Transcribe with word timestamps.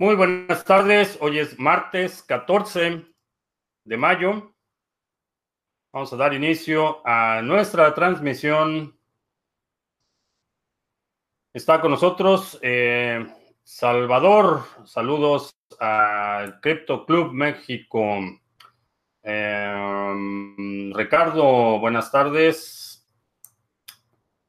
Muy 0.00 0.14
buenas 0.14 0.64
tardes. 0.64 1.18
Hoy 1.20 1.40
es 1.40 1.58
martes 1.58 2.22
14 2.22 3.04
de 3.84 3.96
mayo. 3.98 4.54
Vamos 5.92 6.10
a 6.14 6.16
dar 6.16 6.32
inicio 6.32 7.06
a 7.06 7.42
nuestra 7.42 7.92
transmisión. 7.92 8.98
Está 11.52 11.82
con 11.82 11.90
nosotros 11.90 12.58
eh, 12.62 13.26
Salvador. 13.62 14.62
Saludos 14.86 15.54
al 15.78 16.62
Crypto 16.62 17.04
Club 17.04 17.34
México. 17.34 18.20
Eh, 19.22 20.92
Ricardo, 20.94 21.78
buenas 21.78 22.10
tardes. 22.10 23.06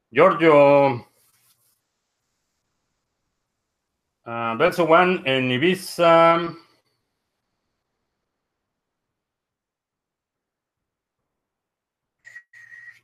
Giorgio. 0.10 1.11
Uh, 4.24 4.56
Belso 4.56 4.84
One 4.86 5.22
en 5.26 5.52
Ibiza. 5.52 6.56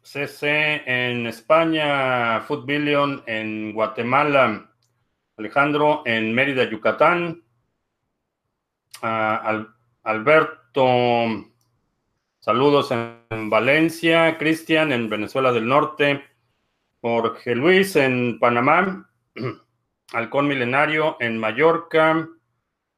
CC 0.03 0.84
en 0.85 1.27
España, 1.27 2.40
Food 2.41 2.66
Billion 2.66 3.23
en 3.26 3.73
Guatemala, 3.73 4.71
Alejandro 5.38 6.03
en 6.05 6.34
Mérida, 6.34 6.70
Yucatán, 6.70 7.43
Al 9.02 9.76
Alberto, 10.04 11.45
saludos 12.40 12.91
en 12.91 13.49
Valencia, 13.49 14.38
Cristian 14.38 14.93
en 14.93 15.09
Venezuela 15.09 15.52
del 15.52 15.68
Norte, 15.68 16.23
Jorge 17.02 17.55
Luis 17.55 17.95
en 17.98 18.40
Panamá. 18.40 19.10
Halcón 20.13 20.48
Milenario 20.48 21.18
en 21.20 21.38
Mallorca, 21.38 22.30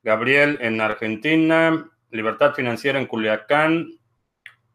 Gabriel 0.04 0.58
en 0.62 0.80
Argentina, 0.80 1.90
Libertad 2.12 2.54
Financiera 2.54 3.00
en 3.00 3.08
Culiacán, 3.08 3.92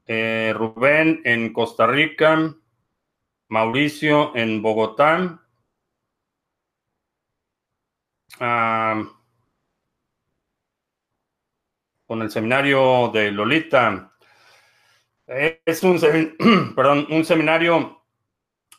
eh, 0.07 0.53
Rubén 0.55 1.21
en 1.25 1.53
Costa 1.53 1.87
Rica, 1.87 2.55
Mauricio 3.49 4.35
en 4.35 4.63
Bogotá, 4.63 5.41
ah, 8.41 9.05
con 12.07 12.23
el 12.23 12.31
seminario 12.31 13.11
de 13.13 13.31
Lolita. 13.33 14.13
Es 15.27 15.83
un, 15.83 15.99
seminario 17.25 18.04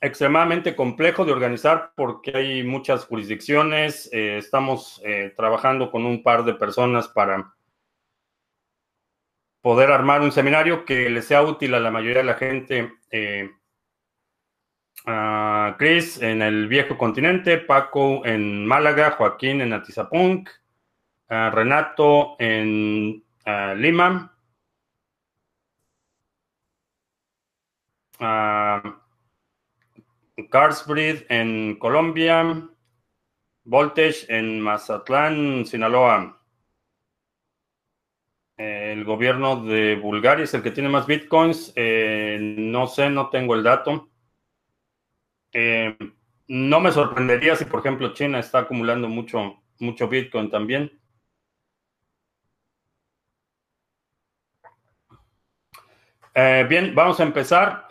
extremadamente 0.01 0.75
complejo 0.75 1.25
de 1.25 1.31
organizar 1.31 1.91
porque 1.95 2.35
hay 2.35 2.63
muchas 2.63 3.05
jurisdicciones. 3.05 4.09
Eh, 4.11 4.37
estamos 4.37 5.02
eh, 5.03 5.33
trabajando 5.35 5.91
con 5.91 6.05
un 6.05 6.23
par 6.23 6.43
de 6.43 6.53
personas 6.53 7.07
para 7.07 7.53
poder 9.61 9.91
armar 9.91 10.21
un 10.21 10.31
seminario 10.31 10.85
que 10.85 11.09
le 11.09 11.21
sea 11.21 11.41
útil 11.41 11.73
a 11.73 11.79
la 11.79 11.91
mayoría 11.91 12.19
de 12.19 12.23
la 12.23 12.35
gente. 12.35 12.93
Eh, 13.09 13.49
Chris 15.77 16.21
en 16.21 16.41
el 16.41 16.67
viejo 16.67 16.97
continente, 16.97 17.59
Paco 17.59 18.25
en 18.25 18.65
Málaga, 18.65 19.11
Joaquín 19.11 19.61
en 19.61 19.73
Atizapunk, 19.73 20.49
Renato 21.27 22.35
en 22.39 23.23
Lima. 23.75 24.35
Carsbridge 30.50 31.25
en 31.30 31.78
Colombia, 31.80 32.67
Voltage 33.64 34.25
en 34.28 34.59
Mazatlán, 34.61 35.65
Sinaloa. 35.65 36.42
El 38.58 39.04
gobierno 39.04 39.65
de 39.65 39.95
Bulgaria 39.95 40.43
es 40.43 40.54
el 40.54 40.64
que 40.64 40.71
tiene 40.71 40.89
más 40.89 41.08
bitcoins. 41.08 41.73
Eh, 41.76 42.37
no 42.42 42.87
sé, 42.87 43.09
no 43.09 43.30
tengo 43.30 43.55
el 43.55 43.64
dato. 43.64 44.09
Eh, 45.52 45.98
no 46.48 46.80
me 46.80 46.92
sorprendería 46.92 47.55
si, 47.55 47.65
por 47.65 47.80
ejemplo, 47.80 48.14
China 48.14 48.39
está 48.39 48.59
acumulando 48.59 49.08
mucho, 49.09 49.64
mucho 49.80 50.08
bitcoin 50.08 50.49
también. 50.49 50.92
Eh, 56.33 56.65
bien, 56.70 56.93
vamos 56.93 57.20
a 57.20 57.23
empezar 57.23 57.88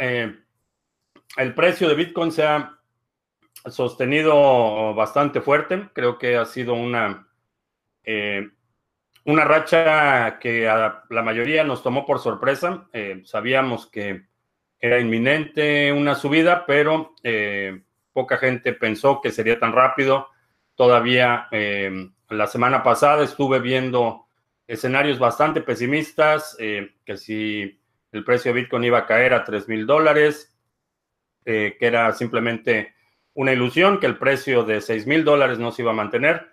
el 1.37 1.55
precio 1.55 1.89
de 1.89 1.95
Bitcoin 1.95 2.33
se 2.33 2.45
ha 2.45 2.79
sostenido 3.71 4.95
bastante 4.95 5.41
fuerte. 5.41 5.89
Creo 5.93 6.19
que 6.19 6.37
ha 6.37 6.45
sido 6.45 6.75
una, 6.75 7.29
eh, 8.05 8.49
una 9.25 9.45
racha 9.45 10.39
que 10.39 10.69
a 10.69 11.05
la 11.11 11.23
mayoría 11.23 11.65
nos 11.65 11.83
tomó 11.83 12.07
por 12.07 12.21
sorpresa. 12.21 12.89
Eh, 12.93 13.23
sabíamos 13.25 13.87
que 13.87 14.27
era 14.79 15.01
inminente 15.01 15.93
una 15.93 16.15
subida, 16.15 16.67
pero 16.67 17.15
eh, 17.23 17.83
poca 18.13 18.37
gente 18.37 18.73
pensó 18.75 19.21
que 19.21 19.31
sería 19.31 19.59
tan 19.59 19.73
rápido. 19.73 20.29
Todavía 20.75 21.49
la 22.31 22.47
semana 22.49 22.83
pasada 22.83 23.23
estuve 23.23 23.61
viendo 23.61 24.27
escenarios 24.67 25.21
bastante 25.21 25.61
pesimistas, 25.61 26.57
que 26.59 27.17
si 27.17 27.81
el 28.11 28.25
precio 28.25 28.53
de 28.53 28.61
Bitcoin 28.61 28.83
iba 28.83 28.99
a 28.99 29.07
caer 29.07 29.35
a 29.35 29.45
3 29.45 29.69
mil 29.69 29.87
dólares, 29.87 30.54
eh, 31.47 31.77
que 31.79 31.87
era 31.87 32.11
simplemente 32.13 32.95
una 33.35 33.53
ilusión, 33.53 34.01
que 34.01 34.07
el 34.07 34.17
precio 34.17 34.65
de 34.65 34.81
6 34.81 35.07
mil 35.07 35.25
dólares 35.25 35.59
no 35.59 35.73
se 35.73 35.83
iba 35.83 35.91
a 35.91 35.95
mantener. 35.95 36.49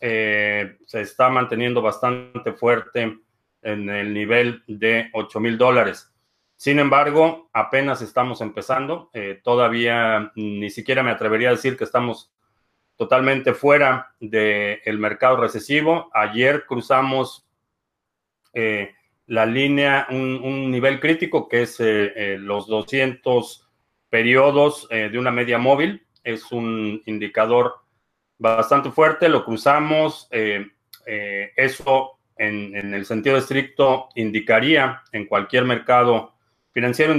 Eh, 0.00 0.76
se 0.86 1.00
está 1.00 1.28
manteniendo 1.28 1.82
bastante 1.82 2.52
fuerte 2.52 3.18
en 3.62 3.90
el 3.90 4.14
nivel 4.14 4.62
de 4.68 5.10
8 5.12 5.40
mil 5.40 5.58
dólares. 5.58 6.12
Sin 6.54 6.78
embargo, 6.78 7.50
apenas 7.52 8.00
estamos 8.00 8.40
empezando. 8.40 9.10
Eh, 9.12 9.40
todavía 9.42 10.30
ni 10.36 10.70
siquiera 10.70 11.02
me 11.02 11.10
atrevería 11.10 11.48
a 11.48 11.52
decir 11.52 11.76
que 11.76 11.84
estamos 11.84 12.32
totalmente 12.96 13.54
fuera 13.54 14.14
del 14.20 14.98
mercado 14.98 15.36
recesivo. 15.36 16.10
Ayer 16.12 16.64
cruzamos 16.66 17.44
la 19.26 19.46
línea, 19.46 20.06
un, 20.10 20.40
un, 20.42 20.70
nivel 20.70 20.98
crítico 20.98 21.48
que 21.48 21.62
es 21.62 21.78
los 21.78 22.66
200 22.66 23.67
periodos 24.10 24.86
eh, 24.90 25.08
de 25.10 25.18
una 25.18 25.30
media 25.30 25.58
móvil. 25.58 26.06
Es 26.24 26.50
un 26.52 27.02
indicador 27.06 27.74
bastante 28.38 28.90
fuerte, 28.90 29.28
lo 29.28 29.44
cruzamos. 29.44 30.28
Eh, 30.30 30.66
eh, 31.06 31.52
eso 31.56 32.18
en, 32.36 32.94
el 32.94 33.04
sentido 33.06 33.36
estricto 33.36 34.08
indicaría 34.14 35.02
en 35.12 35.26
cualquier 35.26 35.64
mercado 35.64 36.34
financiero, 36.72 37.12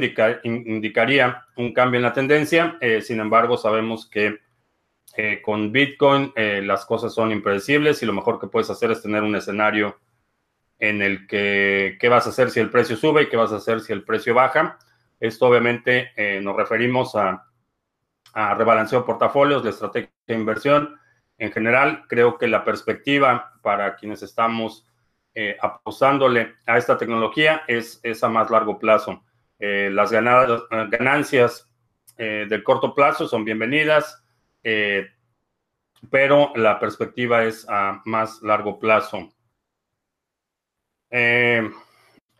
indicaría 0.43 1.43
un 1.57 1.73
cambio 1.73 1.97
en 1.97 2.03
la 2.03 2.13
tendencia. 2.13 2.77
sin 3.01 3.19
embargo, 3.19 3.57
sabemos 3.57 4.09
que 4.09 4.37
con 5.41 5.73
Bitcoin 5.73 6.31
las 6.35 6.85
cosas 6.85 7.13
son 7.13 7.33
impredecibles 7.33 8.01
y 8.01 8.05
lo 8.05 8.13
mejor 8.13 8.39
que 8.39 8.47
puedes 8.47 8.69
hacer 8.69 8.91
es 8.91 9.01
tener 9.01 9.23
un 9.23 9.35
escenario 9.35 9.99
en 10.77 11.01
el 11.01 11.27
que 11.27 11.97
qué 11.99 12.07
vas 12.07 12.25
a 12.25 12.29
hacer 12.29 12.51
si 12.51 12.61
el 12.61 12.69
precio 12.69 12.95
sube 12.95 13.23
y 13.23 13.27
qué 13.27 13.35
vas 13.35 13.51
a 13.51 13.57
hacer 13.57 13.81
si 13.81 13.91
el 13.91 14.03
precio 14.03 14.33
baja. 14.33 14.79
Esto 15.19 15.47
obviamente 15.47 16.11
eh, 16.15 16.39
nos 16.41 16.55
referimos 16.55 17.15
a, 17.15 17.45
a 18.33 18.53
rebalanceo 18.53 18.99
de 18.99 19.05
portafolios, 19.05 19.63
de 19.63 19.71
estrategia 19.71 20.11
de 20.27 20.33
inversión. 20.33 20.99
En 21.37 21.51
general, 21.51 22.05
creo 22.07 22.37
que 22.37 22.47
la 22.47 22.63
perspectiva 22.63 23.53
para 23.61 23.95
quienes 23.95 24.23
estamos 24.23 24.87
eh, 25.33 25.57
apostándole 25.61 26.55
a 26.65 26.77
esta 26.77 26.97
tecnología 26.97 27.63
es, 27.67 27.99
es 28.03 28.23
a 28.23 28.29
más 28.29 28.49
largo 28.49 28.79
plazo. 28.79 29.23
Eh, 29.59 29.89
las 29.91 30.11
ganadas, 30.11 30.63
ganancias 30.89 31.65
del 32.17 32.63
corto 32.63 32.93
plazo 32.93 33.29
son 33.29 33.45
bienvenidas, 33.45 34.21
pero 36.11 36.51
la 36.55 36.77
perspectiva 36.77 37.45
es 37.45 37.65
a 37.69 38.01
más 38.03 38.41
largo 38.41 38.77
plazo. 38.77 39.31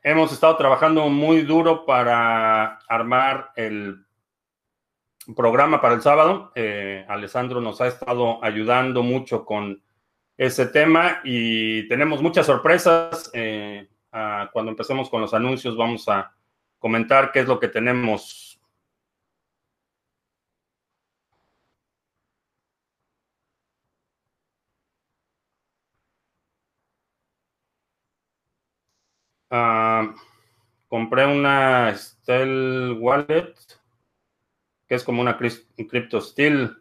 Hemos 0.02 0.32
estado 0.32 0.56
trabajando 0.56 1.10
muy 1.10 1.42
duro 1.42 1.86
para 1.86 2.80
armar 2.88 3.52
el 3.56 4.06
programa 5.36 5.82
para 5.82 5.96
el 5.96 6.02
sábado. 6.02 6.54
Eh, 6.56 7.06
Alessandro 7.10 7.60
nos 7.60 7.82
ha 7.82 7.88
estado 7.88 8.44
ayudando 8.44 9.04
mucho 9.04 9.44
con 9.44 9.84
ese 10.38 10.68
tema 10.68 11.20
y 11.26 11.86
tenemos 11.90 12.22
muchas 12.22 12.46
sorpresas. 12.46 13.30
Eh, 13.34 13.90
cuando 14.54 14.72
empecemos 14.72 15.10
con 15.10 15.22
los 15.22 15.34
anuncios 15.34 15.76
vamos 15.76 16.08
a 16.08 16.34
comentar 16.80 17.32
qué 17.34 17.42
es 17.42 17.48
lo 17.48 17.60
que 17.60 17.68
tenemos 17.68 18.49
Ah, 29.52 30.14
compré 30.88 31.26
una 31.26 31.96
Stell 31.96 32.98
Wallet, 33.00 33.56
que 34.88 34.96
es 34.96 35.04
como 35.04 35.22
una 35.22 35.38
Crypto 35.38 36.20
Steel. 36.20 36.76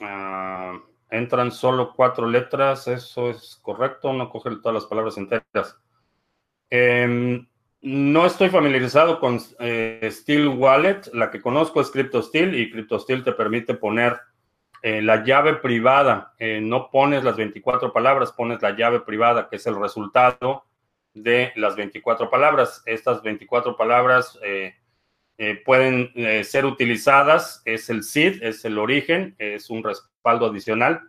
Ah, 0.00 0.80
entran 1.10 1.52
solo 1.52 1.92
cuatro 1.94 2.26
letras, 2.26 2.88
eso 2.88 3.30
es 3.30 3.58
correcto, 3.62 4.12
no 4.12 4.28
coge 4.28 4.50
todas 4.56 4.74
las 4.74 4.86
palabras 4.86 5.16
enteras. 5.16 5.78
Em, 6.70 7.46
no 7.82 8.26
estoy 8.26 8.50
familiarizado 8.50 9.20
con 9.20 9.40
eh, 9.60 10.08
Steel 10.12 10.48
Wallet, 10.48 11.02
la 11.12 11.30
que 11.30 11.42
conozco 11.42 11.80
es 11.80 11.90
CryptoSteel 11.90 12.54
y 12.58 12.70
CryptoSteel 12.70 13.24
te 13.24 13.32
permite 13.32 13.74
poner 13.74 14.18
eh, 14.84 15.00
la 15.02 15.24
llave 15.24 15.54
privada, 15.54 16.34
eh, 16.38 16.60
no 16.60 16.90
pones 16.90 17.24
las 17.24 17.36
24 17.36 17.92
palabras, 17.92 18.32
pones 18.32 18.60
la 18.62 18.76
llave 18.76 19.00
privada, 19.00 19.48
que 19.48 19.56
es 19.56 19.66
el 19.66 19.80
resultado 19.80 20.64
de 21.14 21.52
las 21.56 21.74
24 21.74 22.28
palabras. 22.28 22.82
Estas 22.86 23.22
24 23.22 23.76
palabras 23.76 24.38
pueden 25.64 26.12
ser 26.44 26.64
utilizadas, 26.64 27.62
es 27.64 27.90
el 27.90 28.04
seed, 28.04 28.42
es 28.42 28.64
el 28.64 28.78
origen, 28.78 29.34
es 29.38 29.70
un 29.70 29.82
respaldo 29.82 30.46
adicional. 30.46 31.00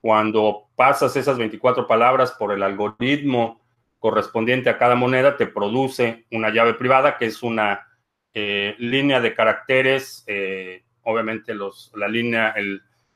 Cuando 0.00 0.68
pasas 0.76 1.16
esas 1.16 1.38
24 1.38 1.86
palabras 1.86 2.32
por 2.32 2.52
el 2.52 2.62
algoritmo, 2.62 3.64
correspondiente 4.04 4.68
a 4.68 4.76
cada 4.76 4.96
moneda 4.96 5.38
te 5.38 5.46
produce 5.46 6.26
una 6.30 6.50
llave 6.50 6.74
privada 6.74 7.16
que 7.16 7.24
es 7.24 7.42
una 7.42 7.86
eh, 8.34 8.74
línea 8.78 9.18
de 9.18 9.34
caracteres. 9.34 10.24
Eh, 10.26 10.84
obviamente 11.04 11.54
los, 11.54 11.90
la 11.96 12.06
línea, 12.06 12.54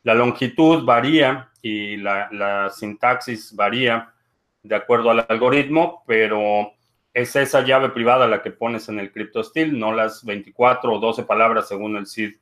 la 0.03 0.15
longitud 0.15 0.85
varía 0.85 1.51
y 1.63 1.97
la, 1.97 2.71
sintaxis 2.71 3.55
varía 3.55 4.13
de 4.63 4.75
acuerdo 4.75 5.11
al 5.11 5.27
algoritmo, 5.29 6.03
pero 6.07 6.73
es 7.13 7.35
esa 7.37 7.63
llave 7.63 7.91
privada 7.91 8.27
la 8.27 8.43
que 8.43 8.51
pones 8.51 8.89
en 8.89 9.01
el 9.01 9.13
CryptoSteel, 9.13 9.79
no 9.79 9.93
las 9.93 10.25
24 10.25 10.93
o 10.93 10.99
12 10.99 11.25
palabras 11.25 11.69
según 11.69 11.97
el 11.97 12.07
SID 12.07 12.35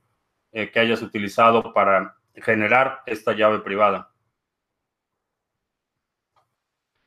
eh, 0.52 0.70
que 0.70 0.80
hayas 0.80 1.02
utilizado 1.02 1.72
para 1.72 2.16
generar 2.34 3.02
esta 3.06 3.32
llave 3.32 3.60
privada. 3.60 4.10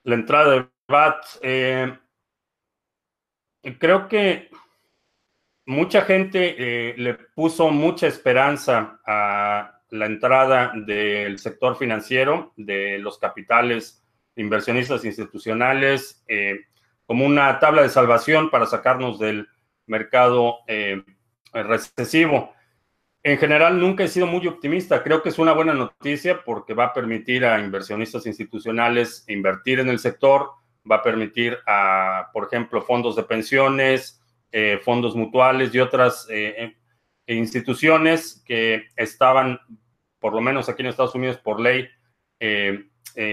La 0.04 0.16
entrada 0.16 0.51
de 0.51 0.68
BAT, 0.88 1.25
eh, 1.42 2.00
creo 3.78 4.07
que 4.07 4.50
mucha 5.66 6.01
gente 6.01 6.56
eh, 6.57 6.96
le 6.98 7.13
puso 7.13 7.69
mucha 7.69 8.07
esperanza 8.07 9.00
a 9.06 9.79
la 9.89 10.06
entrada 10.06 10.71
del 10.75 11.39
sector 11.39 11.75
financiero, 11.77 12.53
de 12.56 13.00
los 13.00 13.18
capitales 13.18 14.03
inversionistas 14.36 15.03
institucionales, 15.06 16.24
eh, 16.27 16.59
como 17.06 17.25
una 17.25 17.59
tabla 17.59 17.81
de 17.81 17.89
salvación 17.89 18.50
para 18.50 18.65
sacarnos 18.65 19.19
del 19.19 19.47
mercado 19.88 20.59
recesivo. 21.51 22.53
En 23.24 23.38
general, 23.38 23.80
nunca 23.80 24.03
he 24.03 24.07
sido 24.07 24.27
muy 24.27 24.47
optimista. 24.47 25.03
Creo 25.03 25.21
que 25.21 25.30
es 25.30 25.39
una 25.39 25.51
buena 25.51 25.74
noticia 25.74 26.41
porque 26.44 26.74
va 26.74 26.86
a 26.86 26.94
permitir 26.94 27.45
a 27.45 27.59
inversionistas 27.59 28.25
institucionales 28.25 29.25
invertir 29.27 29.80
en 29.80 29.89
el 29.89 30.00
sector, 30.00 30.51
va 30.89 30.97
a 30.97 31.03
permitir 31.03 31.57
a, 31.68 32.30
por 32.31 32.45
ejemplo, 32.45 32.81
fondos 32.81 33.15
de 33.15 33.24
pensiones, 33.24 34.21
eh, 34.51 34.80
fondos 34.83 35.15
mutuales 35.15 35.74
y 35.75 35.80
otras 35.80 36.27
eh, 36.30 36.56
eh, 36.57 36.77
instituciones 37.36 38.44
que 38.46 38.88
estaban, 38.96 39.60
por 40.20 40.34
lo 40.34 40.42
menos 40.42 40.70
aquí 40.70 40.81
en 40.81 40.88
Estados 40.88 41.16
Unidos, 41.16 41.38
por 41.38 41.60
ley, 41.60 41.88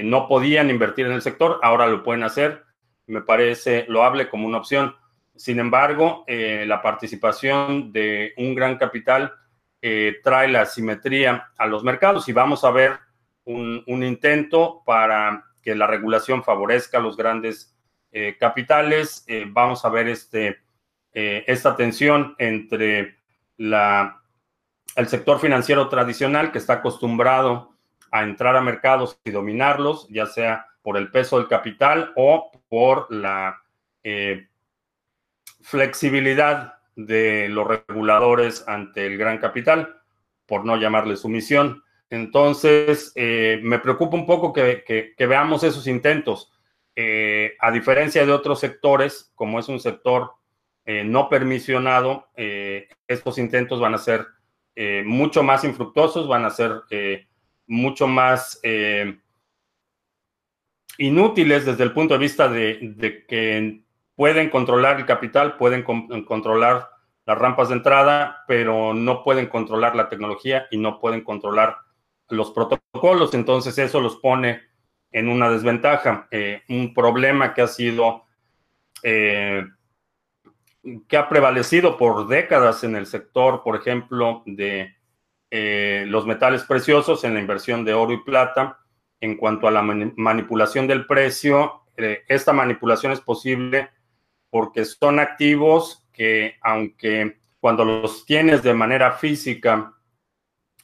no 0.05 0.29
podían 0.29 0.71
invertir 0.71 1.07
en 1.07 1.13
el 1.13 1.23
sector, 1.23 1.61
ahora 1.63 1.87
lo 1.87 2.03
pueden 2.03 2.25
hacer. 2.25 2.65
Me 3.07 3.23
parece 3.23 3.85
loable 3.89 4.29
como 4.29 4.47
una 4.47 4.59
opción. 4.59 4.95
Sin 5.37 5.61
embargo, 5.61 6.25
la 6.27 6.83
participación 6.83 7.93
de 7.93 8.33
un 8.37 8.55
gran 8.55 8.79
capital 8.79 9.33
trae 10.23 10.49
la 10.49 10.67
simetría 10.67 11.53
a 11.57 11.67
los 11.67 11.85
mercados 11.85 12.29
y 12.29 12.33
vamos 12.33 12.65
a 12.65 12.71
ver 12.71 12.99
un, 13.45 13.85
un 13.87 14.03
intento 14.03 14.83
para 14.85 15.45
que 15.67 15.75
la 15.75 15.89
regulación 15.89 16.45
favorezca 16.45 16.99
a 16.99 17.01
los 17.01 17.17
grandes 17.17 17.77
eh, 18.13 18.37
capitales. 18.39 19.25
Eh, 19.27 19.47
vamos 19.49 19.85
a 19.85 19.89
ver 19.89 20.07
este, 20.07 20.61
eh, 21.13 21.45
esta 21.49 21.75
tensión 21.75 22.37
entre 22.39 23.16
la, 23.57 24.23
el 24.97 25.09
sector 25.09 25.39
financiero 25.39 25.89
tradicional 25.89 26.53
que 26.53 26.59
está 26.59 26.75
acostumbrado 26.75 27.73
a 28.11 28.23
entrar 28.23 28.57
a 28.57 28.63
mercados 28.63 29.19
y 29.25 29.31
dominarlos, 29.31 30.07
ya 30.09 30.27
sea 30.27 30.67
por 30.83 30.97
el 30.97 31.11
peso 31.11 31.39
del 31.39 31.49
capital 31.49 32.13
o 32.17 32.51
por 32.69 33.13
la 33.13 33.63
flexibilidad 35.67 36.75
de 36.95 37.49
los 37.49 37.67
reguladores 37.67 38.67
ante 38.69 39.07
el 39.07 39.19
gran 39.19 39.39
capital, 39.39 40.01
por 40.47 40.65
no 40.65 40.77
llamarle 40.77 41.17
sumisión. 41.17 41.83
Entonces, 42.09 43.13
eh, 43.17 43.59
me 43.63 43.81
preocupa 43.81 44.17
un 44.17 44.27
poco 44.27 44.53
que, 44.53 45.15
veamos 45.19 45.65
esos 45.65 45.89
intentos. 45.89 46.53
Eh, 46.95 47.55
a 47.61 47.71
diferencia 47.73 48.25
de 48.25 48.33
otros 48.33 48.61
sectores, 48.61 49.33
como 49.35 49.59
es 49.59 49.69
un 49.69 49.81
sector 49.81 50.36
eh, 50.87 51.05
no 51.05 51.29
permisionado, 51.29 52.29
estos 53.07 53.39
intentos 53.39 53.81
van 53.81 53.95
a 53.95 53.99
ser 53.99 54.27
mucho 55.05 55.43
más 55.43 55.65
infructuosos, 55.65 56.29
van 56.29 56.45
a 56.45 56.51
ser 56.51 56.83
mucho 57.67 58.07
más 58.07 58.61
inútiles 60.99 61.67
desde 61.67 61.85
el 61.85 61.93
punto 61.93 62.15
de 62.15 62.21
vista 62.21 62.49
de, 62.49 63.25
que 63.29 63.83
pueden 64.15 64.51
controlar 64.51 64.99
el 64.99 65.07
capital, 65.07 65.57
pueden 65.57 65.83
controlar 65.83 66.89
las 67.27 67.39
rampas 67.39 67.69
de 67.69 67.75
entrada, 67.75 68.45
pero 68.47 68.95
no 68.95 69.23
pueden 69.23 69.47
controlar 69.47 69.97
la 69.97 70.09
tecnología 70.09 70.67
y 70.71 70.79
no 70.79 71.01
pueden 71.01 71.23
controlar 71.23 71.77
los 72.29 72.53
protocolos, 72.53 73.35
entonces 73.35 73.77
eso 73.79 74.01
los 74.01 74.17
pone 74.17 74.63
en 75.11 75.29
una 75.29 75.51
desventaja. 75.51 76.29
Eh, 76.31 76.63
un 76.69 76.95
problema 76.95 77.55
que 77.55 77.63
ha 77.63 77.67
sido, 77.67 78.25
eh, 79.03 79.65
que 81.09 81.17
ha 81.17 81.29
prevalecido 81.29 81.97
por 81.97 82.27
décadas 82.29 82.85
en 82.85 82.97
el 82.97 83.07
sector, 83.07 83.63
por 83.63 83.77
ejemplo, 83.77 84.43
de 84.47 84.95
eh, 85.51 86.05
los 86.09 86.27
metales 86.27 86.65
preciosos 86.65 87.25
en 87.25 87.35
la 87.35 87.41
inversión 87.41 87.85
de 87.85 87.95
oro 87.95 88.13
y 88.13 88.23
plata. 88.23 88.79
En 89.21 89.37
cuanto 89.37 89.67
a 89.67 89.71
la 89.71 89.83
manipulación 89.83 90.87
del 90.87 91.07
precio, 91.07 91.85
esta 91.97 92.53
manipulación 92.53 93.13
es 93.13 93.21
posible 93.21 93.89
porque 94.51 94.85
son 94.85 95.19
activos 95.19 96.07
que, 96.13 96.57
aunque 96.61 97.41
cuando 97.61 97.85
los 97.85 98.27
tienes 98.27 98.63
de 98.63 98.75
manera 98.75 99.13
física, 99.13 99.95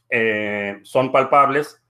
eh, 0.09 0.81
son 0.83 1.11
palpables. 1.11 1.82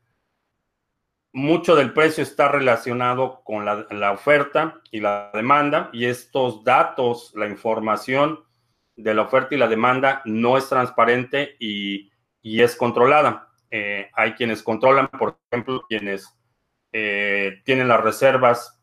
Mucho 1.34 1.74
del 1.76 1.94
precio 1.94 2.22
está 2.22 2.48
relacionado 2.48 3.42
con 3.42 3.64
la, 3.64 4.12
oferta 4.12 4.80
y 4.90 5.00
la 5.00 5.30
demanda 5.32 5.88
y 5.92 6.04
estos 6.04 6.62
datos, 6.62 7.32
la 7.34 7.48
información 7.48 8.40
de 8.96 9.14
la 9.14 9.22
oferta 9.22 9.54
y 9.54 9.58
la 9.58 9.68
demanda 9.68 10.20
no 10.26 10.58
es 10.58 10.68
transparente 10.68 11.56
y, 11.58 12.10
es 12.42 12.76
controlada. 12.76 13.48
Eh, 13.70 14.10
hay 14.12 14.34
quienes 14.34 14.62
controlan, 14.62 15.08
por 15.08 15.38
ejemplo, 15.50 15.82
quienes 15.88 16.38
eh, 16.92 17.62
tienen 17.64 17.88
las 17.88 18.02
reservas 18.02 18.78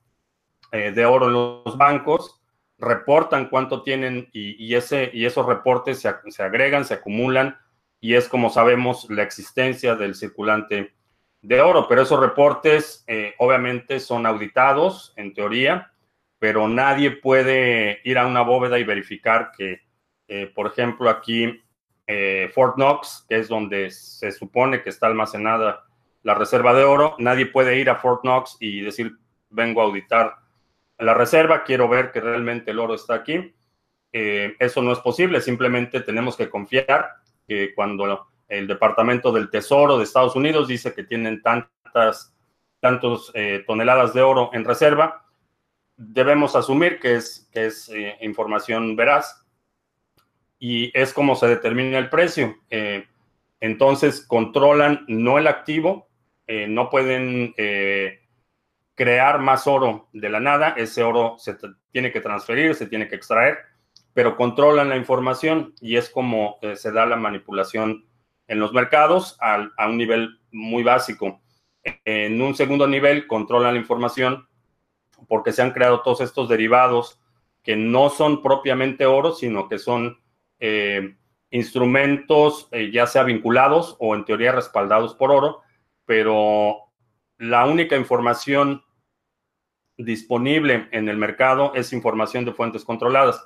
de 0.72 1.06
oro 1.06 1.28
en 1.28 1.34
los 1.34 1.78
bancos, 1.78 2.40
reportan 2.78 3.50
cuánto 3.50 3.82
tienen 3.84 4.30
y, 4.32 4.74
ese, 4.76 5.10
y 5.14 5.26
esos 5.26 5.46
reportes 5.46 6.00
se, 6.00 6.14
se 6.28 6.44
agregan, 6.44 6.86
se 6.86 6.96
acumulan 6.96 7.58
y 8.00 8.16
es 8.16 8.30
como 8.30 8.50
sabemos 8.50 9.10
la 9.10 9.24
existencia 9.24 9.96
del 9.96 10.16
circulante 10.16 10.94
de 11.42 11.62
oro, 11.62 11.88
pero 11.88 12.02
esos 12.02 12.20
reportes 12.20 13.04
eh, 13.08 13.34
obviamente 13.38 14.00
son 14.00 14.26
auditados 14.26 15.14
en 15.16 15.34
teoría, 15.34 15.92
pero 16.38 16.68
nadie 16.68 17.12
puede 17.12 18.02
ir 18.04 18.18
a 18.18 18.28
una 18.28 18.42
bóveda 18.42 18.78
y 18.80 18.84
verificar 18.84 19.52
que, 19.58 19.82
eh, 20.28 20.52
por 20.54 20.68
ejemplo, 20.68 21.10
aquí 21.10 21.62
eh, 22.08 22.50
Fort 22.54 22.76
Knox, 22.76 23.26
que 23.28 23.38
es 23.38 23.48
donde 23.48 23.92
se 23.92 24.32
supone 24.32 24.82
que 24.82 24.90
está 24.90 25.08
almacenada 25.08 25.86
la 26.24 26.34
reserva 26.34 26.74
de 26.74 26.84
oro, 26.84 27.16
nadie 27.20 27.46
puede 27.46 27.78
ir 27.80 27.90
a 27.90 27.96
Fort 27.96 28.22
Knox 28.22 28.58
y 28.60 28.82
decir, 28.82 29.14
vengo 29.50 29.82
a 29.82 29.86
auditar 29.86 30.36
la 30.98 31.14
reserva, 31.14 31.64
quiero 31.64 31.88
ver 31.88 32.12
que 32.12 32.20
realmente 32.20 32.72
el 32.72 32.80
oro 32.80 32.96
está 32.96 33.16
aquí. 33.16 33.56
eso 34.12 34.82
no 34.82 34.92
es 34.92 35.00
posible, 35.00 35.40
simplemente 35.40 36.02
tenemos 36.02 36.36
que 36.36 36.50
confiar 36.50 37.12
que 37.48 37.74
cuando 37.74 38.28
el 38.50 38.68
Departamento 38.68 39.32
del 39.32 39.50
Tesoro 39.50 39.98
de 39.98 40.04
Estados 40.04 40.36
Unidos 40.36 40.68
dice 40.68 40.94
que 40.94 41.04
tienen 41.04 41.42
tantas 41.42 42.34
tantos 42.80 43.32
eh, 43.34 43.64
toneladas 43.68 44.14
de 44.14 44.22
oro 44.22 44.50
en 44.54 44.66
reserva, 44.66 45.26
debemos 45.96 46.56
asumir 46.56 47.00
que 47.00 47.16
es, 47.16 47.50
que 47.52 47.68
es 47.68 47.90
eh, 47.90 48.18
información 48.22 48.96
veraz 48.96 49.46
y 50.58 50.92
es 50.98 51.14
como 51.14 51.36
se 51.36 51.48
determina 51.48 51.98
el 51.98 52.10
precio. 52.10 52.56
Eh, 52.70 53.06
entonces, 53.60 54.26
controlan 54.26 55.06
no 55.08 55.38
el 55.38 55.48
activo, 55.48 56.08
no 56.48 56.90
pueden 56.90 57.54
crear 58.96 59.40
más 59.40 59.68
oro 59.68 60.08
de 60.14 60.30
la 60.30 60.40
nada, 60.40 60.74
ese 60.78 61.04
oro 61.04 61.36
se 61.38 61.56
tiene 61.92 62.12
que 62.12 62.22
transferir, 62.22 62.74
se 62.74 62.88
tiene 62.88 63.08
que 63.08 63.16
extraer 63.16 63.60
pero 64.12 64.36
controlan 64.36 64.90
la 64.90 64.98
información 64.98 65.76
y 65.80 65.96
es 65.96 66.10
como 66.10 66.58
se 66.76 66.92
da 66.92 67.06
la 67.06 67.16
manipulación 67.16 68.09
en 68.50 68.60
los 68.60 68.74
mercados 68.74 69.38
a 69.40 69.88
un 69.88 69.98
nivel 69.98 70.40
muy 70.52 70.84
básico. 70.84 71.40
En 72.04 72.42
un 72.42 72.56
segundo 72.56 72.88
nivel 72.88 73.28
controlan 73.28 73.76
la 73.76 73.80
información 73.80 74.48
porque 75.28 75.54
se 75.54 75.62
han 75.62 75.72
creado 75.72 76.02
todos 76.02 76.22
estos 76.22 76.50
derivados 76.50 77.22
que 77.64 77.76
no 77.76 78.10
son 78.10 78.42
propiamente 78.42 79.06
oro, 79.06 79.34
sino 79.34 79.70
que 79.70 79.78
son 79.78 80.20
eh, 80.60 81.16
instrumentos 81.52 82.68
eh, 82.72 82.92
ya 82.92 83.06
sea 83.06 83.24
vinculados 83.24 83.96
o 84.00 84.16
en 84.16 84.26
teoría 84.26 84.52
respaldados 84.52 85.14
por 85.14 85.32
oro, 85.32 85.62
pero 86.06 86.90
la 87.38 87.66
única 87.66 87.96
información 87.96 88.84
disponible 89.98 90.88
en 90.92 91.08
el 91.08 91.18
mercado 91.18 91.74
es 91.76 91.94
información 91.94 92.46
de 92.46 92.54
fuentes 92.54 92.84
controladas. 92.84 93.46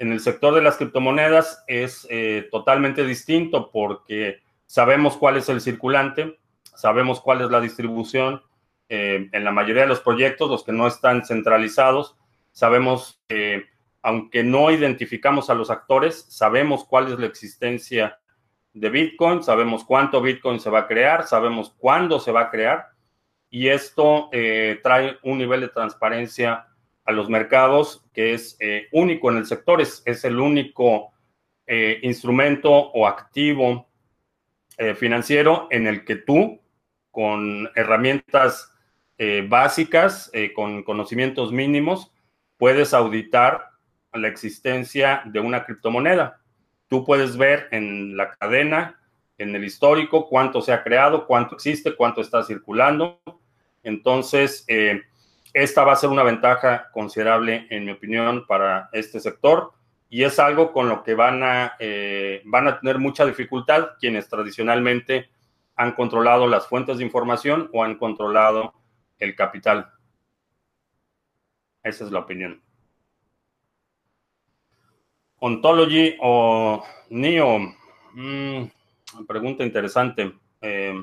En 0.00 0.12
el 0.12 0.20
sector 0.20 0.54
de 0.54 0.62
las 0.62 0.78
criptomonedas 0.78 1.62
es 1.66 2.06
eh, 2.08 2.48
totalmente 2.50 3.04
distinto 3.04 3.70
porque 3.70 4.40
sabemos 4.64 5.18
cuál 5.18 5.36
es 5.36 5.50
el 5.50 5.60
circulante, 5.60 6.38
sabemos 6.74 7.20
cuál 7.20 7.42
es 7.42 7.50
la 7.50 7.60
distribución. 7.60 8.42
Eh, 8.88 9.28
en 9.30 9.44
la 9.44 9.52
mayoría 9.52 9.82
de 9.82 9.88
los 9.88 10.00
proyectos, 10.00 10.48
los 10.48 10.64
que 10.64 10.72
no 10.72 10.86
están 10.86 11.26
centralizados, 11.26 12.16
sabemos, 12.50 13.20
que 13.28 13.66
aunque 14.00 14.42
no 14.42 14.70
identificamos 14.70 15.50
a 15.50 15.54
los 15.54 15.68
actores, 15.68 16.24
sabemos 16.30 16.86
cuál 16.86 17.12
es 17.12 17.18
la 17.18 17.26
existencia 17.26 18.18
de 18.72 18.88
Bitcoin, 18.88 19.42
sabemos 19.42 19.84
cuánto 19.84 20.22
Bitcoin 20.22 20.60
se 20.60 20.70
va 20.70 20.80
a 20.80 20.86
crear, 20.86 21.26
sabemos 21.26 21.74
cuándo 21.76 22.20
se 22.20 22.32
va 22.32 22.40
a 22.40 22.50
crear 22.50 22.86
y 23.50 23.68
esto 23.68 24.30
eh, 24.32 24.80
trae 24.82 25.18
un 25.24 25.36
nivel 25.36 25.60
de 25.60 25.68
transparencia 25.68 26.69
a 27.04 27.12
los 27.12 27.28
mercados 27.28 28.04
que 28.12 28.34
es 28.34 28.56
eh, 28.60 28.88
único 28.92 29.30
en 29.30 29.38
el 29.38 29.46
sector, 29.46 29.80
es, 29.80 30.02
es 30.06 30.24
el 30.24 30.38
único 30.38 31.12
eh, 31.66 31.98
instrumento 32.02 32.70
o 32.72 33.06
activo 33.06 33.88
financiero 34.96 35.68
en 35.70 35.86
el 35.86 36.06
que 36.06 36.16
tú, 36.16 36.58
con 37.10 37.68
herramientas 37.76 38.72
básicas, 39.46 40.32
con 40.54 40.84
conocimientos 40.84 41.52
mínimos, 41.52 42.14
puedes 42.56 42.94
auditar 42.94 43.72
la 44.14 44.28
existencia 44.28 45.20
de 45.26 45.38
una 45.38 45.66
criptomoneda. 45.66 46.40
Tú 46.88 47.04
puedes 47.04 47.36
ver 47.36 47.68
en 47.72 48.16
la 48.16 48.34
cadena, 48.36 48.98
en 49.36 49.54
el 49.54 49.64
histórico, 49.64 50.30
cuánto 50.30 50.62
se 50.62 50.72
ha 50.72 50.82
creado, 50.82 51.26
cuánto 51.26 51.56
existe, 51.56 51.94
cuánto 51.94 52.22
está 52.22 52.42
circulando, 52.42 53.20
entonces, 53.82 54.64
eh, 54.68 55.02
esta 55.52 55.84
va 55.84 55.92
a 55.92 55.96
ser 55.96 56.10
una 56.10 56.22
ventaja 56.22 56.90
considerable, 56.92 57.66
en 57.70 57.84
mi 57.84 57.92
opinión, 57.92 58.46
para 58.46 58.88
este 58.92 59.20
sector 59.20 59.72
y 60.12 60.24
es 60.24 60.40
algo 60.40 60.72
con 60.72 60.88
lo 60.88 61.04
que 61.04 61.14
van 61.14 61.42
a, 61.44 61.76
eh, 61.78 62.42
van 62.44 62.66
a 62.66 62.80
tener 62.80 62.98
mucha 62.98 63.24
dificultad 63.24 63.90
quienes 64.00 64.28
tradicionalmente 64.28 65.30
han 65.76 65.92
controlado 65.92 66.48
las 66.48 66.66
fuentes 66.66 66.98
de 66.98 67.04
información 67.04 67.70
o 67.72 67.84
han 67.84 67.96
controlado 67.96 68.74
el 69.18 69.36
capital. 69.36 69.88
Esa 71.82 72.04
es 72.04 72.10
la 72.10 72.18
opinión. 72.18 72.60
Ontology 75.38 76.16
o 76.20 76.84
NIO. 77.08 77.58
Mm, 78.12 78.64
pregunta 79.26 79.64
interesante. 79.64 80.34
Eh, 80.60 80.94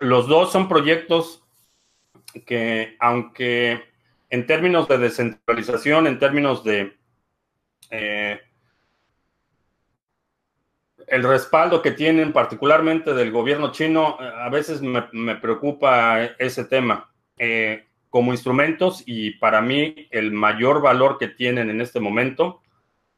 los 0.00 0.26
dos 0.26 0.50
son 0.50 0.68
proyectos 0.68 1.44
que, 2.46 2.96
aunque 2.98 3.82
en 4.30 4.46
términos 4.46 4.88
de 4.88 4.98
descentralización, 4.98 6.06
en 6.06 6.18
términos 6.18 6.64
de 6.64 6.96
eh, 7.90 8.40
el 11.06 11.22
respaldo 11.22 11.82
que 11.82 11.90
tienen 11.90 12.32
particularmente 12.32 13.12
del 13.12 13.30
gobierno 13.30 13.72
chino, 13.72 14.16
a 14.20 14.48
veces 14.48 14.80
me, 14.80 15.36
preocupa 15.36 16.24
ese 16.38 16.64
tema. 16.64 17.12
Eh, 17.36 17.86
como 18.10 18.32
instrumentos 18.32 19.04
y 19.06 19.32
para 19.32 19.60
mí 19.60 20.08
el 20.10 20.32
mayor 20.32 20.82
valor 20.82 21.16
que 21.16 21.28
tienen 21.28 21.70
en 21.70 21.80
este 21.80 22.00
momento 22.00 22.60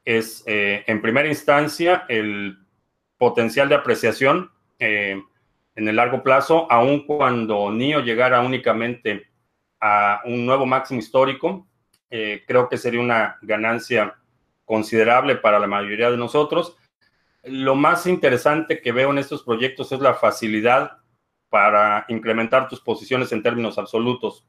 es, 0.04 0.42
eh, 0.46 0.84
en 0.86 1.00
primera 1.00 1.28
instancia, 1.28 2.04
el 2.08 2.58
potencial 3.16 3.70
de 3.70 3.74
apreciación 3.74 4.50
en 5.74 5.88
el 5.88 5.96
largo 5.96 6.22
plazo, 6.22 6.70
aun 6.70 7.06
cuando 7.06 7.70
NIO 7.70 8.00
llegara 8.00 8.40
únicamente 8.40 9.30
a 9.80 10.20
un 10.24 10.46
nuevo 10.46 10.66
máximo 10.66 11.00
histórico, 11.00 11.66
eh, 12.10 12.44
creo 12.46 12.68
que 12.68 12.76
sería 12.76 13.00
una 13.00 13.38
ganancia 13.42 14.14
considerable 14.64 15.36
para 15.36 15.58
la 15.58 15.66
mayoría 15.66 16.10
de 16.10 16.16
nosotros. 16.16 16.76
Lo 17.42 17.74
más 17.74 18.06
interesante 18.06 18.80
que 18.80 18.92
veo 18.92 19.10
en 19.10 19.18
estos 19.18 19.42
proyectos 19.42 19.90
es 19.92 20.00
la 20.00 20.14
facilidad 20.14 20.98
para 21.48 22.04
incrementar 22.08 22.68
tus 22.68 22.80
posiciones 22.80 23.32
en 23.32 23.42
términos 23.42 23.78
absolutos. 23.78 24.46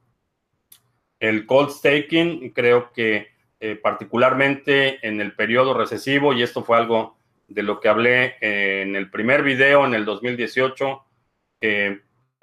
El 1.19 1.45
cold 1.45 1.69
staking, 1.69 2.51
creo 2.51 2.91
que 2.91 3.29
eh, 3.59 3.75
particularmente 3.75 5.05
en 5.07 5.21
el 5.21 5.33
periodo 5.33 5.73
recesivo, 5.73 6.33
y 6.33 6.43
esto 6.43 6.63
fue 6.63 6.77
algo 6.77 7.17
de 7.47 7.63
lo 7.63 7.79
que 7.79 7.87
hablé 7.87 8.35
en 8.41 8.95
el 8.95 9.09
primer 9.09 9.41
video 9.41 9.85
en 9.85 9.93
el 9.93 10.05
2018, 10.05 11.01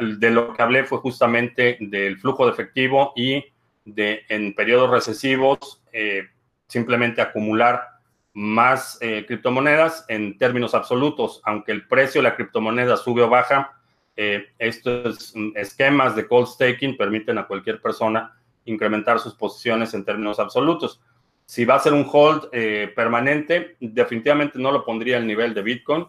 de 0.01 0.31
lo 0.31 0.55
que 0.55 0.63
hablé 0.63 0.85
fue 0.85 0.99
justamente 0.99 1.77
del 1.81 2.19
flujo 2.19 2.47
de 2.47 2.53
efectivo 2.53 3.13
y 3.15 3.45
de 3.85 4.25
en 4.29 4.55
periodos 4.55 4.91
recesivos 4.91 5.83
eh, 5.93 6.29
simplemente 6.69 7.21
acumular 7.21 7.83
más 8.33 8.97
eh, 9.01 9.25
criptomonedas 9.27 10.05
en 10.09 10.39
términos 10.39 10.75
absolutos, 10.75 11.41
aunque 11.45 11.73
el 11.73 11.87
precio 11.87 12.23
de 12.23 12.29
la 12.29 12.37
criptomoneda 12.37 12.97
sube 12.97 13.23
o 13.23 13.29
baja, 13.29 13.73
eh, 14.17 14.47
estos 14.59 15.35
esquemas 15.57 16.15
de 16.15 16.27
cold 16.27 16.47
staking 16.47 16.97
permiten 16.97 17.39
a 17.39 17.47
cualquier 17.47 17.81
persona 17.81 18.37
incrementar 18.65 19.19
sus 19.19 19.35
posiciones 19.35 19.95
en 19.95 20.05
términos 20.05 20.39
absolutos. 20.39 21.01
Si 21.45 21.65
va 21.65 21.75
a 21.75 21.81
ser 21.81 21.93
un 21.93 22.09
hold 22.11 22.49
permanente, 22.95 23.77
definitivamente 23.81 24.57
no 24.61 24.71
lo 24.71 24.85
pondría 24.85 25.17
al 25.17 25.27
nivel 25.27 25.53
de 25.53 25.63
Bitcoin, 25.63 26.07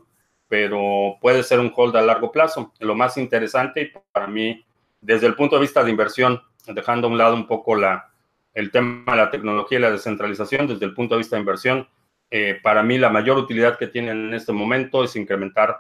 pero 0.52 1.18
puede 1.22 1.44
ser 1.44 1.62
un 1.62 1.72
hold 1.74 1.96
a 1.96 2.02
largo 2.02 2.30
plazo. 2.30 2.74
Lo 2.80 2.94
más 2.94 3.16
interesante 3.16 3.94
para 4.12 4.28
mí, 4.28 4.66
desde 5.00 5.26
el 5.26 5.36
punto 5.36 5.56
de 5.56 5.62
vista 5.62 5.82
de 5.82 5.92
inversión, 5.92 6.42
dejando 6.68 7.08
a 7.08 7.10
un 7.10 7.18
lado 7.18 7.36
un 7.36 7.48
poco 7.48 7.74
la, 7.78 8.12
el 8.54 8.70
tema 8.70 9.14
de 9.14 9.16
la 9.16 9.30
tecnología 9.30 9.78
y 9.78 9.82
la 9.82 9.92
descentralización, 9.92 10.68
desde 10.68 10.84
el 10.84 10.94
punto 10.94 11.16
de 11.16 11.20
vista 11.20 11.38
de 11.38 11.40
inversión, 11.40 11.88
eh, 12.30 12.60
para 12.62 12.84
mí 12.84 12.98
la 12.98 13.10
mayor 13.10 13.38
utilidad 13.38 13.78
que 13.78 13.88
tienen 13.88 14.26
en 14.28 14.34
este 14.34 14.52
momento 14.52 15.06
es 15.06 15.16
incrementar 15.16 15.78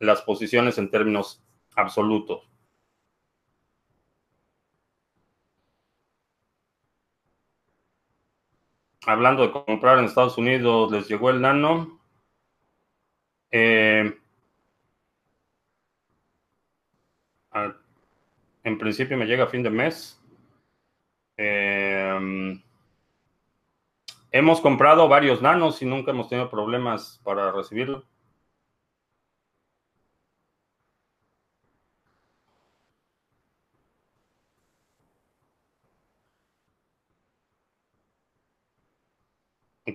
las 0.00 0.20
posiciones 0.22 0.78
en 0.78 0.90
términos 0.90 1.40
absolutos. 1.76 2.50
Hablando 9.06 9.44
de 9.44 9.52
comprar 9.52 10.00
en 10.00 10.06
Estados 10.06 10.36
Unidos, 10.38 10.90
les 10.90 11.06
llegó 11.06 11.30
el 11.30 11.40
nano. 11.40 11.97
Eh, 13.50 14.14
en 18.64 18.78
principio 18.78 19.16
me 19.16 19.26
llega 19.26 19.44
a 19.44 19.48
fin 19.48 19.62
de 19.62 19.70
mes. 19.70 20.20
Eh, 21.36 22.58
hemos 24.30 24.60
comprado 24.60 25.08
varios 25.08 25.40
nanos 25.40 25.80
y 25.82 25.86
nunca 25.86 26.10
hemos 26.10 26.28
tenido 26.28 26.50
problemas 26.50 27.20
para 27.24 27.52
recibirlo. 27.52 28.04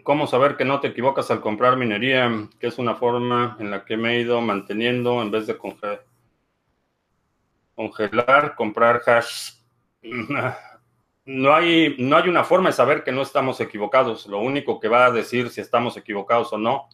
¿Cómo 0.03 0.27
saber 0.27 0.57
que 0.57 0.65
no 0.65 0.81
te 0.81 0.89
equivocas 0.89 1.31
al 1.31 1.39
comprar 1.39 1.77
minería? 1.77 2.29
Que 2.59 2.67
es 2.67 2.77
una 2.77 2.95
forma 2.95 3.55
en 3.59 3.71
la 3.71 3.85
que 3.85 3.95
me 3.95 4.17
he 4.17 4.19
ido 4.19 4.41
manteniendo 4.41 5.21
en 5.21 5.31
vez 5.31 5.47
de 5.47 5.57
congelar, 7.75 8.55
comprar 8.55 9.01
hash. 9.07 9.53
No 11.25 11.53
hay, 11.55 11.95
no 11.99 12.17
hay 12.17 12.27
una 12.27 12.43
forma 12.43 12.67
de 12.67 12.73
saber 12.73 13.05
que 13.05 13.13
no 13.13 13.21
estamos 13.21 13.61
equivocados. 13.61 14.27
Lo 14.27 14.39
único 14.39 14.81
que 14.81 14.89
va 14.89 15.05
a 15.05 15.11
decir 15.11 15.49
si 15.49 15.61
estamos 15.61 15.95
equivocados 15.95 16.51
o 16.51 16.57
no 16.57 16.89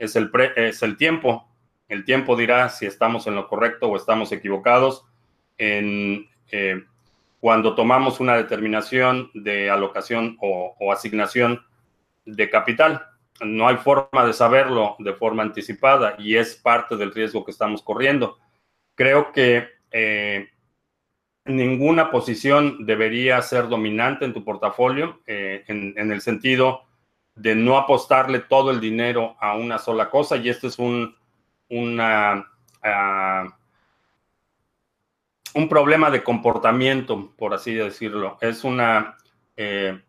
es 0.00 0.16
el, 0.16 0.32
es 0.56 0.82
el 0.82 0.96
tiempo. 0.96 1.48
El 1.86 2.04
tiempo 2.04 2.34
dirá 2.34 2.70
si 2.70 2.86
estamos 2.86 3.28
en 3.28 3.36
lo 3.36 3.46
correcto 3.46 3.86
o 3.86 3.96
estamos 3.96 4.32
equivocados. 4.32 5.06
En, 5.58 6.28
eh, 6.50 6.82
cuando 7.38 7.76
tomamos 7.76 8.18
una 8.18 8.36
determinación 8.36 9.30
de 9.32 9.70
alocación 9.70 10.36
o 10.40 10.92
asignación 10.92 11.67
de 12.28 12.50
capital. 12.50 13.02
No 13.40 13.68
hay 13.68 13.76
forma 13.76 14.24
de 14.26 14.32
saberlo 14.32 14.96
de 14.98 15.14
forma 15.14 15.42
anticipada 15.42 16.16
y 16.18 16.36
es 16.36 16.56
parte 16.56 16.96
del 16.96 17.12
riesgo 17.12 17.44
que 17.44 17.52
estamos 17.52 17.82
corriendo. 17.82 18.38
Creo 18.94 19.32
que 19.32 19.68
eh, 19.90 20.48
ninguna 21.44 22.10
posición 22.10 22.84
debería 22.84 23.40
ser 23.42 23.68
dominante 23.68 24.24
en 24.24 24.34
tu 24.34 24.44
portafolio, 24.44 25.20
eh, 25.26 25.64
en, 25.68 26.10
el 26.12 26.20
sentido 26.20 26.82
de 27.34 27.54
no 27.54 27.78
apostarle 27.78 28.40
todo 28.40 28.70
el 28.70 28.80
dinero 28.80 29.36
a 29.40 29.56
una 29.56 29.78
sola 29.78 30.10
cosa. 30.10 30.36
Y 30.36 30.48
esto 30.48 30.66
es 30.66 30.78
un, 30.78 31.14
ah, 32.00 33.46
un 35.54 35.68
problema 35.68 36.10
de 36.10 36.24
comportamiento, 36.24 37.32
por 37.36 37.54
así 37.54 37.74
decirlo. 37.74 38.36
Es 38.40 38.64
una, 38.64 39.16
eh, 39.56 40.00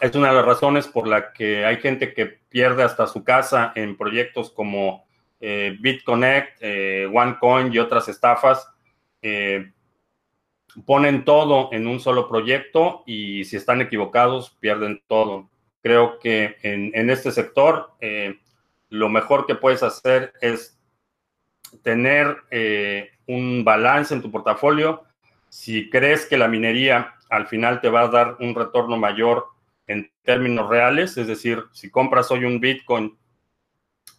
es 0.00 0.14
una 0.14 0.28
de 0.28 0.34
las 0.34 0.44
razones 0.44 0.88
por 0.88 1.06
la 1.06 1.32
que 1.32 1.64
hay 1.64 1.76
gente 1.76 2.12
que 2.14 2.26
pierde 2.26 2.82
hasta 2.82 3.06
su 3.06 3.24
casa 3.24 3.72
en 3.74 3.96
proyectos 3.96 4.50
como 4.50 5.06
eh, 5.40 5.76
BitConnect, 5.80 6.62
OneCoin 7.12 7.72
y 7.72 7.78
otras 7.78 8.08
estafas 8.08 8.68
ponen 10.86 11.24
todo 11.24 11.68
en 11.72 11.86
un 11.86 12.00
solo 12.00 12.28
proyecto 12.28 13.02
y 13.06 13.44
si 13.44 13.56
están 13.56 13.80
equivocados 13.80 14.56
pierden 14.60 15.02
todo. 15.06 15.48
Creo 15.82 16.18
que 16.18 16.56
en, 16.62 17.10
este 17.10 17.30
sector 17.30 17.92
eh, 18.00 18.38
lo 18.88 19.08
mejor 19.08 19.46
que 19.46 19.54
puedes 19.54 19.82
hacer 19.82 20.32
es 20.40 20.80
tener 21.82 22.38
eh, 22.50 23.10
un 23.26 23.64
balance 23.64 24.14
en 24.14 24.22
tu 24.22 24.30
portafolio. 24.30 25.04
Si 25.48 25.90
crees 25.90 26.26
que 26.26 26.38
la 26.38 26.48
minería 26.48 27.14
al 27.28 27.46
final 27.46 27.80
te 27.80 27.90
va 27.90 28.02
a 28.02 28.08
dar 28.08 28.36
un 28.40 28.54
retorno 28.54 28.96
mayor 28.96 29.48
en 29.86 30.10
términos 30.22 30.68
reales, 30.68 31.16
es 31.16 31.26
decir, 31.26 31.64
si 31.72 31.90
compras 31.90 32.30
hoy 32.30 32.44
un 32.44 32.60
Bitcoin 32.60 33.16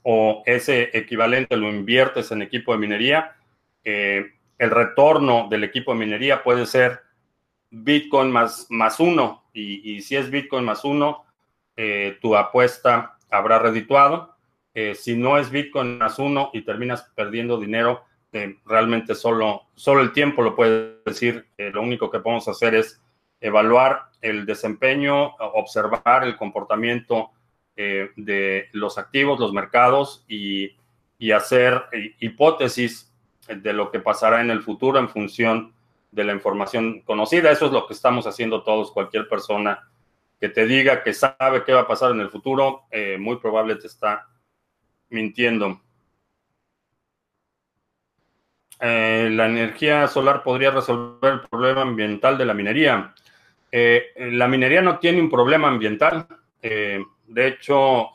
o 0.04 0.44
ese 0.46 0.90
equivalente 0.98 1.58
lo 1.58 1.70
inviertes 1.70 2.32
en 2.32 2.42
equipo 2.42 2.74
de 2.74 2.80
minería, 2.80 3.36
eh, 3.84 4.36
el 4.58 4.72
retorno 4.72 5.48
del 5.50 5.64
equipo 5.64 5.94
de 5.94 6.00
minería 6.00 6.44
puede 6.44 6.66
ser 6.66 7.00
Bitcoin 7.72 8.32
más, 8.32 8.68
más 8.70 9.00
uno. 9.00 9.44
Y, 9.54 10.02
si 10.02 10.16
es 10.16 10.30
Bitcoin 10.30 10.66
más 10.66 10.84
uno, 10.84 11.26
eh, 11.76 12.18
tu 12.22 12.36
apuesta 12.36 13.18
habrá 13.30 13.60
redituado. 13.60 14.36
Eh, 14.74 14.96
si 14.96 15.16
no 15.16 15.38
es 15.38 15.50
Bitcoin 15.50 15.98
más 15.98 16.20
uno 16.20 16.50
y 16.54 16.62
terminas 16.62 17.12
perdiendo 17.16 17.60
dinero, 17.60 18.04
eh, 18.34 18.58
realmente 18.66 19.16
solo, 19.16 19.64
solo 19.76 20.02
el 20.02 20.12
tiempo 20.12 20.42
lo 20.42 20.56
puede 20.56 21.00
decir. 21.06 21.48
lo 21.58 21.82
único 21.82 22.10
que 22.10 22.20
podemos 22.20 22.48
hacer 22.48 22.76
es 22.76 23.02
evaluar 23.46 24.10
el 24.22 24.46
desempeño, 24.46 25.36
observar 25.36 26.24
el 26.24 26.36
comportamiento 26.36 27.32
de 27.76 28.70
los 28.72 28.98
activos, 28.98 29.40
los 29.40 29.52
mercados 29.52 30.24
y, 30.28 30.76
y 31.20 31.32
hacer 31.32 31.84
hipótesis 32.20 33.14
de 33.48 33.74
lo 33.74 33.92
que 33.92 34.00
pasará 34.00 34.42
en 34.42 34.50
el 34.50 34.64
futuro 34.64 34.98
en 35.00 35.10
función 35.10 35.74
de 36.12 36.24
la 36.24 36.34
información 36.34 37.02
conocida. 37.02 37.52
Eso 37.52 37.66
es 37.68 37.72
lo 37.72 37.86
que 37.86 37.94
estamos 37.94 38.26
haciendo 38.26 38.64
todos. 38.64 38.92
Cualquier 38.92 39.28
persona 39.28 39.90
que 40.40 40.50
te 40.50 40.66
diga 40.66 41.04
que 41.04 41.14
sabe 41.14 41.64
qué 41.66 41.74
va 41.74 41.82
a 41.82 41.88
pasar 41.88 42.12
en 42.12 42.22
el 42.22 42.30
futuro, 42.30 42.84
eh, 42.90 43.18
muy 43.20 43.38
probable 43.38 43.76
te 43.76 43.88
está 43.88 44.28
mintiendo. 45.10 45.82
Eh, 48.80 49.30
la 49.32 49.46
energía 49.46 50.08
solar 50.08 50.44
podría 50.44 50.72
resolver 50.72 51.34
el 51.34 51.42
problema 51.42 51.82
ambiental 51.82 52.38
de 52.38 52.46
la 52.46 52.54
minería. 52.54 53.14
Eh, 53.78 54.14
la 54.32 54.48
minería 54.48 54.82
no 54.82 55.00
tiene 55.00 55.20
un 55.20 55.30
problema 55.30 55.68
ambiental. 55.68 56.28
de 56.62 57.48
hecho, 57.48 58.12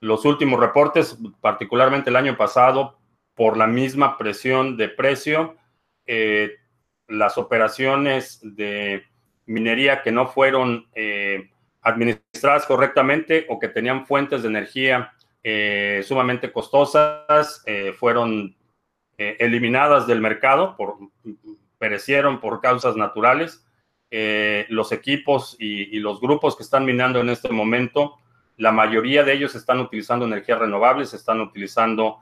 los 0.00 0.24
últimos 0.24 0.58
reportes, 0.58 1.16
particularmente 1.40 2.10
el 2.10 2.16
año 2.16 2.36
pasado, 2.36 2.98
por 3.34 3.56
la 3.56 3.66
misma 3.66 4.16
presión 4.16 4.76
de 4.76 4.88
precio, 4.88 5.56
eh, 6.06 6.56
las 7.08 7.36
operaciones 7.38 8.40
de 8.42 9.04
minería 9.46 10.02
que 10.02 10.12
no 10.12 10.26
fueron 10.26 10.88
eh, 10.94 11.50
administradas 11.82 12.64
correctamente 12.66 13.46
o 13.48 13.58
que 13.58 13.68
tenían 13.68 14.06
fuentes 14.06 14.42
de 14.42 14.48
energía 14.48 15.12
eh, 15.42 16.02
sumamente 16.06 16.50
costosas 16.50 17.62
fueron 17.98 18.56
eliminadas 19.16 20.06
del 20.06 20.20
mercado, 20.20 20.76
por, 20.76 20.96
perecieron 21.78 22.40
por 22.40 22.60
causas 22.60 22.96
naturales. 22.96 23.63
Los 24.68 24.92
equipos 24.92 25.56
y, 25.58 25.96
y 25.96 26.00
los 26.00 26.20
grupos 26.20 26.56
que 26.56 26.62
están 26.62 26.84
minando 26.84 27.20
en 27.20 27.30
este 27.30 27.48
momento, 27.50 28.18
la 28.56 28.70
mayoría 28.70 29.24
de 29.24 29.32
ellos 29.32 29.54
están 29.54 29.80
utilizando 29.80 30.26
energías 30.26 30.58
renovables, 30.58 31.12
están 31.14 31.40
utilizando 31.40 32.18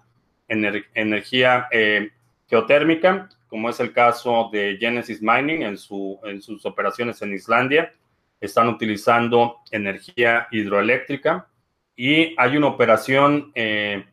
energía 0.48 1.68
eh, 1.70 2.10
geotérmica, 2.48 3.28
como 3.48 3.68
es 3.68 3.80
el 3.80 3.92
caso 3.92 4.48
de 4.52 4.76
Genesis 4.80 5.20
Mining 5.22 5.62
en, 5.62 5.76
su, 5.76 6.18
en 6.24 6.40
sus 6.40 6.64
operaciones 6.64 7.20
en 7.22 7.34
Islandia. 7.34 7.92
Están 8.40 8.68
utilizando 8.68 9.58
energía 9.70 10.48
hidroeléctrica 10.50 11.48
y 11.94 12.34
hay 12.38 12.56
una 12.56 12.68
operación, 12.68 13.52
eh, 13.54 14.04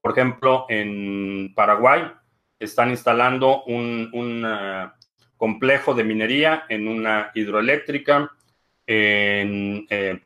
por 0.00 0.12
ejemplo, 0.12 0.66
en 0.68 1.52
Paraguay, 1.54 2.10
están 2.58 2.90
instalando 2.90 3.64
un, 3.64 4.10
uh, 4.12 4.90
complejo 5.38 5.94
de 5.94 6.04
minería 6.04 6.66
en 6.68 6.86
una 6.86 7.30
hidroeléctrica. 7.34 8.30
En, 8.86 9.86
eh, 9.88 10.20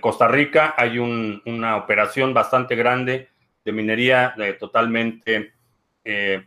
Costa 0.00 0.28
Rica 0.28 0.74
hay 0.76 0.98
una 0.98 1.76
operación 1.76 2.32
bastante 2.32 2.76
grande 2.76 3.28
de 3.64 3.72
minería 3.72 4.34
totalmente 4.58 5.52
eh, 6.04 6.44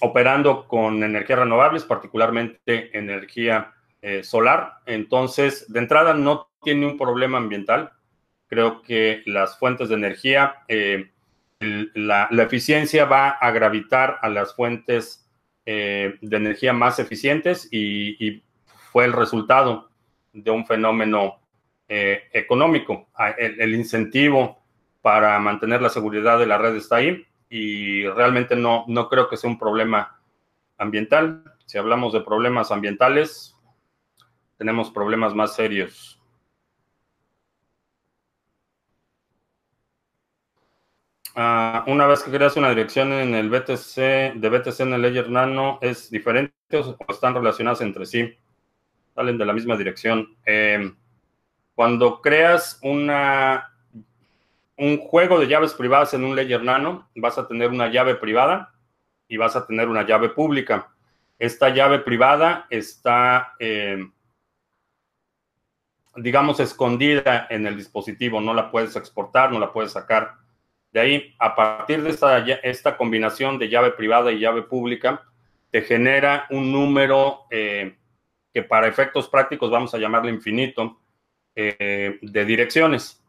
operando 0.00 0.66
con 0.68 1.02
energías 1.02 1.38
renovables, 1.38 1.84
particularmente 1.84 2.96
energía 2.96 3.72
eh, 4.02 4.22
solar. 4.22 4.80
Entonces, 4.86 5.72
de 5.72 5.78
entrada, 5.78 6.14
no 6.14 6.50
tiene 6.62 6.86
un 6.86 6.98
problema 6.98 7.38
ambiental. 7.38 7.92
Creo 8.48 8.82
que 8.82 9.22
las 9.26 9.58
fuentes 9.58 9.88
de 9.88 9.94
energía, 9.94 10.64
eh, 10.68 11.10
la, 11.94 12.28
eficiencia 12.30 13.06
va 13.06 13.30
a 13.30 13.50
gravitar 13.50 14.18
a 14.20 14.28
las 14.28 14.54
fuentes 14.54 15.23
de 15.66 16.18
energía 16.20 16.72
más 16.72 16.98
eficientes 16.98 17.68
y, 17.70 18.42
fue 18.92 19.06
el 19.06 19.12
resultado 19.12 19.90
de 20.32 20.52
un 20.52 20.64
fenómeno 20.66 21.40
económico. 21.88 23.08
Ah, 23.16 23.30
el 23.30 23.74
incentivo 23.74 24.62
para 25.02 25.38
mantener 25.40 25.82
la 25.82 25.88
seguridad 25.88 26.38
de 26.38 26.46
la 26.46 26.58
red 26.58 26.76
está 26.76 26.96
ahí 26.96 27.26
y 27.50 28.06
realmente 28.06 28.56
no, 28.56 28.84
no 28.88 29.08
creo 29.08 29.28
que 29.28 29.36
sea 29.36 29.50
un 29.50 29.58
problema 29.58 30.20
ambiental. 30.78 31.44
Si 31.66 31.76
hablamos 31.76 32.12
de 32.12 32.20
problemas 32.20 32.70
ambientales, 32.70 33.54
tenemos 34.56 34.90
problemas 34.90 35.34
más 35.34 35.54
serios. 35.54 36.13
Ah, 41.36 41.84
una 41.88 42.06
vez 42.06 42.22
que 42.22 42.30
creas 42.30 42.56
una 42.56 42.68
dirección 42.68 43.12
en 43.12 43.34
el 43.34 43.50
BTC, 43.50 44.34
de 44.36 44.48
BTC 44.48 44.80
en 44.80 44.94
el 44.94 45.02
Ledger 45.02 45.30
Nano, 45.30 45.78
¿es 45.82 46.08
diferente 46.10 46.54
o 46.76 46.96
están 47.08 47.34
relacionadas 47.34 47.80
entre 47.80 48.06
sí? 48.06 48.36
Salen 49.14 49.38
de 49.38 49.44
la 49.44 49.52
misma 49.52 49.76
dirección. 49.76 50.36
Eh, 50.46 50.92
cuando 51.74 52.20
creas 52.20 52.78
una 52.82 53.70
un 54.76 54.98
juego 54.98 55.38
de 55.38 55.46
llaves 55.46 55.74
privadas 55.74 56.14
en 56.14 56.24
un 56.24 56.34
Ledger 56.34 56.62
Nano, 56.62 57.08
vas 57.16 57.38
a 57.38 57.46
tener 57.46 57.70
una 57.70 57.88
llave 57.88 58.16
privada 58.16 58.72
y 59.28 59.36
vas 59.36 59.56
a 59.56 59.66
tener 59.66 59.88
una 59.88 60.06
llave 60.06 60.30
pública. 60.30 60.92
Esta 61.38 61.68
llave 61.68 62.00
privada 62.00 62.66
está, 62.70 63.54
eh, 63.58 64.04
digamos, 66.16 66.60
escondida 66.60 67.46
en 67.50 67.66
el 67.66 67.76
dispositivo, 67.76 68.40
no 68.40 68.54
la 68.54 68.70
puedes 68.70 68.96
exportar, 68.96 69.52
no 69.52 69.58
la 69.58 69.72
puedes 69.72 69.92
sacar. 69.92 70.43
De 70.94 71.00
ahí, 71.00 71.34
a 71.40 71.56
partir 71.56 72.04
de 72.04 72.10
esta, 72.10 72.38
esta 72.38 72.96
combinación 72.96 73.58
de 73.58 73.68
llave 73.68 73.90
privada 73.90 74.30
y 74.30 74.38
llave 74.38 74.62
pública, 74.62 75.24
te 75.72 75.82
genera 75.82 76.46
un 76.50 76.70
número 76.70 77.46
eh, 77.50 77.96
que 78.52 78.62
para 78.62 78.86
efectos 78.86 79.28
prácticos 79.28 79.72
vamos 79.72 79.92
a 79.92 79.98
llamarle 79.98 80.30
infinito 80.30 81.00
eh, 81.56 82.20
de 82.22 82.44
direcciones. 82.44 83.20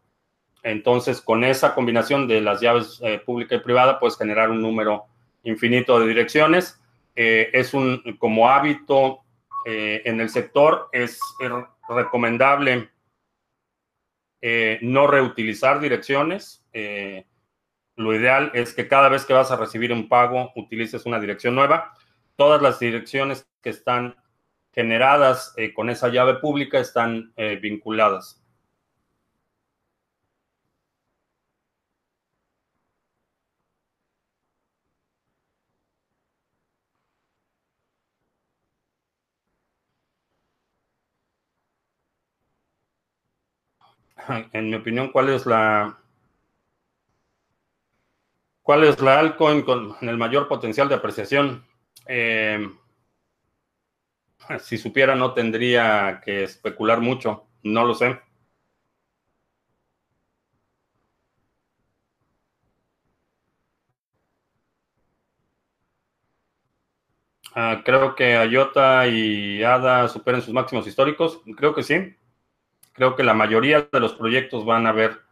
Entonces, 0.62 1.20
con 1.22 1.44
esa 1.44 1.74
combinación 1.74 2.28
de 2.28 2.40
las 2.40 2.62
llaves 2.62 3.02
eh, 3.04 3.18
pública 3.26 3.56
y 3.56 3.62
privada, 3.62 4.00
puedes 4.00 4.16
generar 4.16 4.52
un 4.52 4.62
número 4.62 5.06
infinito 5.42 6.00
de 6.00 6.08
direcciones. 6.08 6.80
Es 7.16 7.74
un, 7.74 8.16
como 8.20 8.48
hábito 8.48 9.22
en 9.66 10.22
el 10.22 10.30
sector, 10.30 10.90
es 10.92 11.20
recomendable 11.90 12.90
no 14.82 15.08
reutilizar 15.08 15.80
direcciones. 15.80 16.62
Lo 17.96 18.14
ideal 18.14 18.52
es 18.54 18.74
que 18.74 18.88
cada 18.88 19.10
vez 19.10 19.26
que 19.26 19.34
vas 19.34 19.52
a 19.52 19.58
recibir 19.58 19.94
un 19.94 20.10
pago 20.10 20.52
utilices 20.56 21.06
una 21.06 21.20
dirección 21.20 21.56
nueva. 21.56 21.94
Todas 22.36 22.62
las 22.62 22.80
direcciones 22.80 23.48
que 23.62 23.70
están 23.70 24.16
generadas 24.74 25.54
eh, 25.56 25.74
con 25.74 25.90
esa 25.90 26.10
llave 26.10 26.36
pública 26.36 26.80
están 26.80 27.32
eh, 27.38 27.58
vinculadas. 27.62 28.42
En 44.54 44.70
mi 44.70 44.76
opinión, 44.76 45.12
¿cuál 45.12 45.30
es 45.30 45.46
la 45.46 45.98
cuál 48.66 48.84
es 48.84 49.00
la 49.00 49.20
altcoin 49.20 49.62
con 49.62 49.96
el 50.02 50.18
mayor 50.18 50.48
potencial 50.48 50.90
de 50.90 50.96
apreciación? 50.96 51.64
Eh, 52.08 52.68
si 54.60 54.80
supiera, 54.80 55.14
no 55.16 55.36
tendría 55.36 56.20
que 56.26 56.44
especular 56.44 57.00
mucho. 57.00 57.46
No 57.62 57.86
lo 57.86 57.94
sé. 57.94 58.20
Ah, 67.54 67.84
creo 67.86 68.16
que 68.16 68.34
IOTA 68.46 69.08
y 69.08 69.64
ADA 69.64 70.08
superen 70.10 70.42
sus 70.42 70.54
máximos 70.54 70.88
históricos. 70.88 71.42
Creo 71.56 71.76
que 71.76 71.84
sí. 71.84 72.16
Creo 72.94 73.16
que 73.16 73.24
la 73.24 73.36
mayoría 73.36 73.88
de 73.92 74.00
los 74.00 74.16
proyectos 74.16 74.66
van 74.66 74.88
a 74.88 74.94
ver 74.94 75.25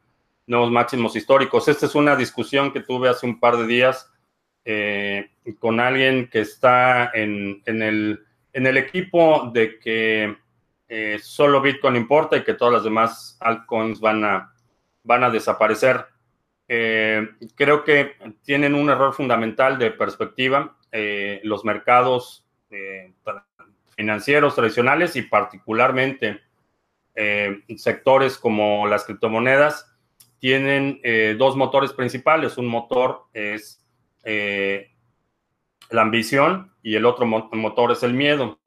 nuevos 0.47 0.71
máximos 0.71 1.15
históricos. 1.15 1.67
Esta 1.67 1.86
es 1.86 1.95
una 1.95 2.15
discusión 2.15 2.71
que 2.71 2.82
tuve 2.82 3.10
hace 3.10 3.25
un 3.25 3.39
par 3.39 3.58
de 3.58 3.67
días 3.67 4.12
eh, 4.65 5.32
con 5.60 5.79
alguien 5.79 6.29
que 6.29 6.41
está 6.41 7.12
en, 7.13 7.62
el, 7.65 8.23
en, 8.53 8.67
el, 8.67 8.77
equipo 8.77 9.51
de 9.53 9.77
que 9.77 10.38
eh, 10.88 11.19
solo 11.21 11.62
Bitcoin 11.62 11.97
importa 11.97 12.38
y 12.38 12.43
que 12.43 12.53
todas 12.53 12.73
las 12.73 12.84
demás 12.84 13.38
altcoins 13.41 13.99
van 13.99 14.23
a, 14.23 14.53
van 15.03 15.23
a 15.23 15.29
desaparecer. 15.29 16.06
Eh, 16.67 17.27
creo 17.56 17.84
que 17.84 18.15
tienen 18.43 18.73
un 18.73 18.89
error 18.89 19.13
fundamental 19.13 19.77
de 19.77 19.91
perspectiva. 19.91 20.77
los 21.43 21.65
mercados 21.65 22.45
financieros 23.95 24.56
tradicionales 24.56 25.15
y 25.15 25.23
particularmente 25.23 26.41
sectores 27.75 28.38
como 28.38 28.88
las 28.88 29.03
criptomonedas 29.06 29.92
tienen 30.43 30.99
dos 31.38 31.56
motores 31.56 31.93
principales. 31.93 32.58
Un 32.58 32.67
motor 32.67 33.27
es 33.32 33.82
eh, 34.25 34.91
la 35.89 36.01
ambición 36.01 36.73
y 36.82 36.95
el 36.95 37.06
otro 37.06 37.25
motor 37.25 37.93
es 37.93 38.03
el 38.03 38.13
miedo. 38.13 38.60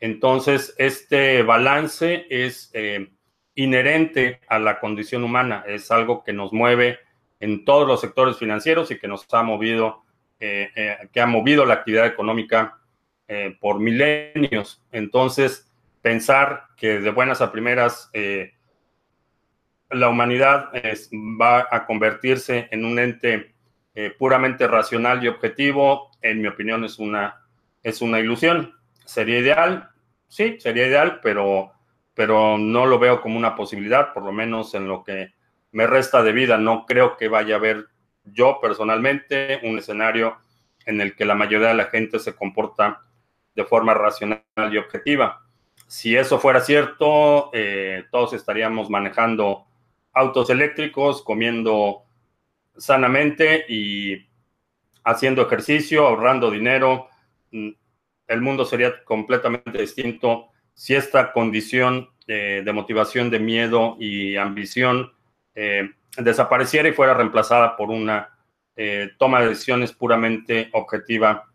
Entonces, 0.00 0.74
este 0.76 1.42
balance 1.42 2.26
es 2.28 2.70
eh, 2.74 3.10
inherente 3.54 4.40
a 4.48 4.58
la 4.58 4.80
condición 4.80 5.24
humana, 5.24 5.64
es 5.66 5.90
algo 5.90 6.22
que 6.22 6.34
nos 6.34 6.52
mueve 6.52 6.98
en 7.40 7.64
todos 7.64 7.88
los 7.88 8.02
sectores 8.02 8.36
financieros 8.36 8.90
y 8.90 8.98
que 8.98 9.08
nos 9.08 9.26
ha 9.32 9.42
movido, 9.42 10.02
eh, 10.40 11.08
que 11.10 11.22
ha 11.22 11.26
movido 11.26 11.64
la 11.64 11.72
actividad 11.72 12.06
económica 12.06 12.74
por 13.60 13.80
milenios. 13.80 14.82
Entonces, 14.92 15.72
pensar 16.02 16.64
que 16.76 17.00
de 17.00 17.10
buenas 17.10 17.40
a 17.40 17.50
primeras 17.50 18.10
la 19.90 20.08
humanidad 20.08 20.70
va 21.40 21.66
a 21.70 21.86
convertirse 21.86 22.68
en 22.70 22.84
un 22.84 22.98
ente 22.98 23.54
eh, 23.94 24.10
puramente 24.16 24.66
racional 24.68 25.22
y 25.24 25.28
objetivo, 25.28 26.10
en 26.22 26.40
mi 26.40 26.48
opinión, 26.48 26.84
es 26.84 26.98
una, 26.98 27.42
es 27.82 28.00
una 28.02 28.20
ilusión. 28.20 28.74
¿Sería 29.04 29.38
ideal? 29.38 29.90
Sí, 30.28 30.56
sería 30.60 30.86
ideal, 30.86 31.20
pero, 31.22 31.72
pero 32.14 32.58
no 32.58 32.86
lo 32.86 32.98
veo 32.98 33.20
como 33.20 33.38
una 33.38 33.56
posibilidad, 33.56 34.12
por 34.12 34.24
lo 34.24 34.32
menos 34.32 34.74
en 34.74 34.86
lo 34.86 35.02
que 35.02 35.32
me 35.72 35.86
resta 35.86 36.22
de 36.22 36.32
vida. 36.32 36.58
No 36.58 36.84
creo 36.86 37.16
que 37.16 37.28
vaya 37.28 37.54
a 37.54 37.58
haber 37.58 37.86
yo 38.24 38.58
personalmente 38.60 39.60
un 39.62 39.78
escenario 39.78 40.36
en 40.84 41.00
el 41.00 41.14
que 41.16 41.24
la 41.24 41.34
mayoría 41.34 41.68
de 41.68 41.74
la 41.74 41.86
gente 41.86 42.18
se 42.18 42.34
comporta 42.34 43.02
de 43.54 43.64
forma 43.64 43.94
racional 43.94 44.42
y 44.70 44.76
objetiva. 44.76 45.44
Si 45.86 46.16
eso 46.16 46.38
fuera 46.38 46.60
cierto, 46.60 47.50
eh, 47.52 48.04
todos 48.10 48.34
estaríamos 48.34 48.90
manejando 48.90 49.67
autos 50.12 50.50
eléctricos, 50.50 51.22
comiendo 51.22 52.04
sanamente 52.76 53.64
y 53.68 54.26
haciendo 55.04 55.42
ejercicio, 55.42 56.06
ahorrando 56.06 56.50
dinero, 56.50 57.08
mm, 57.50 57.70
el 58.28 58.40
mundo 58.40 58.64
sería 58.64 59.02
completamente 59.04 59.80
distinto 59.80 60.48
si 60.74 60.94
esta 60.94 61.32
condición 61.32 62.10
de 62.26 62.72
motivación 62.74 63.30
de 63.30 63.38
miedo 63.40 63.96
y 63.98 64.36
ambición 64.36 65.10
eh, 65.54 65.90
desapareciera 66.16 66.88
y 66.88 66.92
fuera 66.92 67.14
reemplazada 67.14 67.76
por 67.76 67.90
una 67.90 68.38
eh, 68.76 69.10
toma 69.18 69.40
de 69.40 69.48
decisiones 69.48 69.92
puramente 69.92 70.68
objetiva 70.72 71.48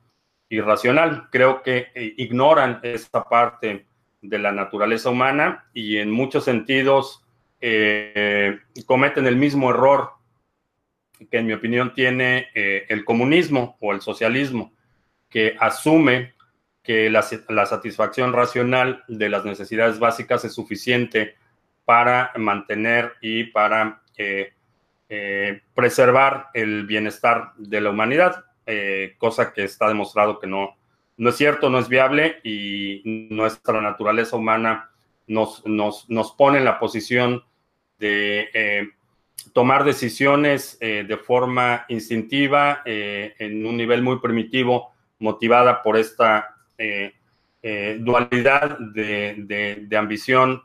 y 0.50 0.60
racional. 0.60 1.30
Creo 1.32 1.62
que 1.62 1.88
eh, 1.96 2.14
ignoran 2.18 2.82
esta 2.84 3.24
parte 3.24 3.86
de 4.22 4.40
la 4.40 4.52
naturaleza 4.52 5.10
humana 5.10 5.70
y 5.74 5.98
en 5.98 6.12
muchos 6.12 6.44
sentidos 6.44 7.23
cometen 8.86 9.26
el 9.26 9.36
mismo 9.38 9.70
error 9.70 10.12
que 11.30 11.38
en 11.38 11.48
mi 11.48 11.54
opinión 11.54 11.94
tiene 11.94 12.48
eh, 12.54 12.86
el 12.90 13.06
comunismo 13.06 13.78
o 13.80 13.94
el 13.94 14.02
socialismo, 14.02 14.74
que 15.30 15.56
asume 15.60 16.34
que 16.82 17.10
la, 17.10 17.22
satisfacción 17.66 18.34
racional 18.34 19.04
de 19.08 19.30
las 19.30 19.46
necesidades 19.46 20.00
básicas 20.00 20.44
es 20.44 20.54
suficiente 20.54 21.36
para 21.86 22.32
mantener 22.36 23.14
y 23.22 23.46
para 23.46 24.02
eh, 24.18 24.54
eh, 25.08 25.62
preservar 25.74 26.48
el 26.54 26.86
bienestar 26.86 27.54
de 27.58 27.82
la 27.82 27.90
humanidad, 27.90 28.46
cosa 29.18 29.52
que 29.52 29.66
está 29.66 29.90
demostrado 29.90 30.40
que 30.40 30.48
no, 30.48 30.78
no 31.18 31.30
es 31.30 31.36
cierto, 31.36 31.70
no 31.70 31.80
es 31.80 31.90
viable 31.90 32.40
y 32.44 33.28
nuestra 33.30 33.82
naturaleza 33.82 34.38
humana 34.38 34.90
nos, 35.28 35.66
nos, 35.66 36.10
nos 36.10 36.32
pone 36.32 36.60
en 36.60 36.66
la 36.66 36.80
posición 36.80 37.44
de 38.00 38.92
tomar 39.52 39.84
decisiones 39.84 40.78
eh, 40.80 41.06
de 41.08 41.18
forma 41.18 41.86
instintiva, 41.90 42.82
eh, 42.86 43.36
en 43.40 43.66
un 43.66 43.76
nivel 43.76 44.02
muy 44.02 44.20
primitivo, 44.20 44.94
motivada 45.20 45.82
por 45.82 45.98
esta 45.98 46.56
eh, 46.78 47.14
dualidad 48.00 48.78
de, 48.80 49.88
ambición 49.98 50.64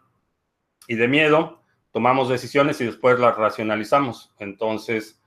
y 0.86 0.96
de 0.96 1.08
miedo, 1.08 1.62
tomamos 1.92 2.28
decisiones 2.28 2.80
y 2.80 2.86
después 2.86 3.18
las 3.18 3.36
racionalizamos. 3.36 4.32
Entonces, 4.38 5.20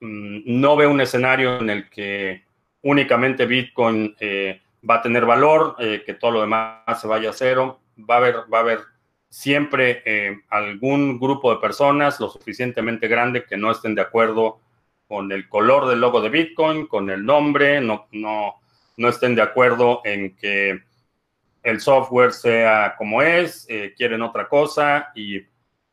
mm, 0.00 0.60
no 0.60 0.76
veo 0.76 0.90
un 0.90 1.00
escenario 1.00 1.60
en 1.60 1.70
el 1.70 1.90
que 1.90 2.44
únicamente 2.82 3.46
Bitcoin 3.46 4.16
va 4.88 4.96
a 4.96 5.02
tener 5.02 5.24
valor, 5.24 5.76
que 5.78 6.14
todo 6.14 6.32
lo 6.32 6.40
demás 6.40 7.00
se 7.00 7.06
vaya 7.06 7.30
a 7.30 7.32
cero. 7.32 7.80
Va 7.98 8.16
a 8.16 8.46
va 8.52 8.58
a 8.58 8.60
haber 8.60 8.80
siempre 9.32 10.02
eh, 10.04 10.42
algún 10.50 11.18
grupo 11.18 11.54
de 11.54 11.58
personas 11.58 12.20
lo 12.20 12.28
suficientemente 12.28 13.08
grande 13.08 13.44
que 13.44 13.56
no 13.56 13.70
estén 13.70 13.94
de 13.94 14.02
acuerdo 14.02 14.60
con 15.08 15.32
el 15.32 15.48
color 15.48 15.88
del 15.88 16.02
logo 16.02 16.20
de 16.20 16.28
Bitcoin, 16.28 16.86
con 16.86 17.08
el 17.08 17.24
nombre, 17.24 17.80
no, 17.80 18.08
no, 18.12 18.56
no 18.98 19.08
estén 19.08 19.34
de 19.34 19.40
acuerdo 19.40 20.02
en 20.04 20.36
que 20.36 20.82
el 21.62 21.80
software 21.80 22.32
sea 22.32 22.94
como 22.98 23.22
es, 23.22 23.64
eh, 23.70 23.94
quieren 23.96 24.20
otra 24.20 24.48
cosa 24.48 25.10
y, 25.14 25.40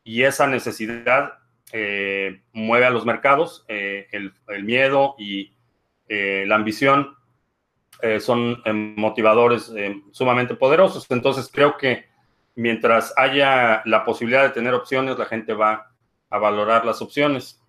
esa 0.04 0.46
necesidad 0.48 1.34
eh, 1.72 2.42
mueve 2.52 2.84
a 2.84 2.90
los 2.90 3.06
mercados, 3.06 3.64
el, 3.68 4.34
el, 4.48 4.64
miedo 4.64 5.14
y 5.18 5.52
la 6.08 6.56
ambición 6.56 7.14
son 8.18 8.60
motivadores 8.96 9.72
sumamente 10.10 10.56
poderosos. 10.56 11.06
Entonces 11.10 11.48
creo 11.52 11.76
que 11.76 12.09
mientras 12.54 13.12
haya 13.16 13.82
la 13.84 14.04
posibilidad 14.04 14.42
de 14.42 14.50
tener 14.50 14.74
opciones, 14.74 15.18
la 15.18 15.26
gente 15.26 15.52
va 15.54 15.92
a 16.28 16.38
valorar 16.38 16.84
las 16.84 17.02
opciones. 17.02 17.60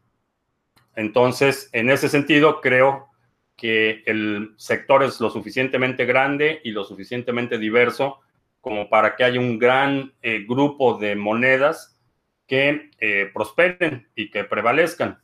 Entonces, 0.95 1.69
en 1.73 1.89
ese 1.89 2.09
sentido, 2.09 2.61
creo 2.61 3.07
que 3.55 4.03
el 4.05 4.53
sector 4.57 5.03
es 5.03 5.19
lo 5.21 5.29
suficientemente 5.29 6.05
grande 6.05 6.61
y 6.63 6.71
lo 6.71 6.83
suficientemente 6.83 7.57
diverso 7.57 8.19
como 8.59 8.89
para 8.89 9.15
que 9.15 9.23
haya 9.23 9.39
un 9.39 9.57
gran 9.57 10.13
eh, 10.21 10.45
grupo 10.47 10.97
de 10.97 11.15
monedas 11.15 11.99
que 12.47 12.91
eh, 12.99 13.29
prosperen 13.33 14.09
y 14.15 14.29
que 14.29 14.43
prevalezcan. 14.43 15.21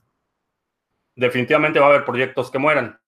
Definitivamente 1.15 1.79
va 1.79 1.87
a 1.87 1.89
haber 1.89 2.05
proyectos 2.05 2.49
que 2.51 2.59
mueran 2.59 2.99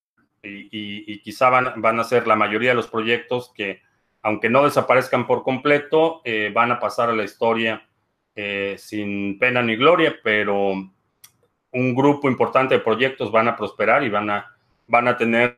y, 0.42 1.20
quizá 1.20 1.50
van, 1.50 1.80
van, 1.80 2.00
a 2.00 2.04
ser 2.04 2.26
la 2.26 2.36
mayoría 2.36 2.70
de 2.70 2.76
los 2.76 2.88
proyectos 2.88 3.52
que 3.54 3.82
aunque 4.22 4.50
no 4.50 4.64
desaparezcan 4.64 5.26
por 5.26 5.42
completo, 5.42 6.20
eh, 6.24 6.50
van 6.52 6.72
a 6.72 6.80
pasar 6.80 7.08
a 7.08 7.14
la 7.14 7.24
historia 7.24 7.86
eh, 8.34 8.76
sin 8.78 9.38
pena 9.38 9.62
ni 9.62 9.76
gloria, 9.76 10.16
pero 10.22 10.72
un 11.72 11.94
grupo 11.94 12.28
importante 12.28 12.74
de 12.74 12.80
proyectos 12.80 13.32
van 13.32 13.48
a 13.48 13.56
prosperar 13.56 14.02
y 14.04 14.10
van 14.10 14.30
a, 14.30 14.56
van 14.86 15.08
a 15.08 15.16
tener 15.16 15.54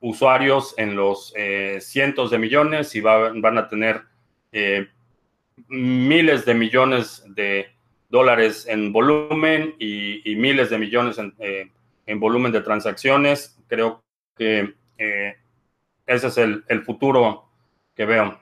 usuarios 0.00 0.74
en 0.76 0.96
los 0.96 1.32
eh, 1.36 1.78
cientos 1.80 2.30
de 2.30 2.38
millones 2.38 2.94
y 2.94 3.00
van 3.00 3.58
a 3.58 3.68
tener 3.68 4.02
miles 5.68 6.44
de 6.44 6.54
millones 6.54 7.24
de 7.28 7.68
dólares 8.10 8.66
en 8.68 8.92
volumen 8.92 9.74
y, 9.78 10.34
miles 10.36 10.68
de 10.68 10.78
millones 10.78 11.18
en, 11.18 11.34
en, 12.04 12.20
volumen 12.20 12.52
de 12.52 12.60
transacciones. 12.60 13.58
Creo 13.68 14.02
que 14.36 14.74
ese 14.98 16.26
es 16.26 16.36
el, 16.36 16.64
el 16.68 16.82
futuro 16.82 17.51
que 17.94 18.04
vean. 18.06 18.38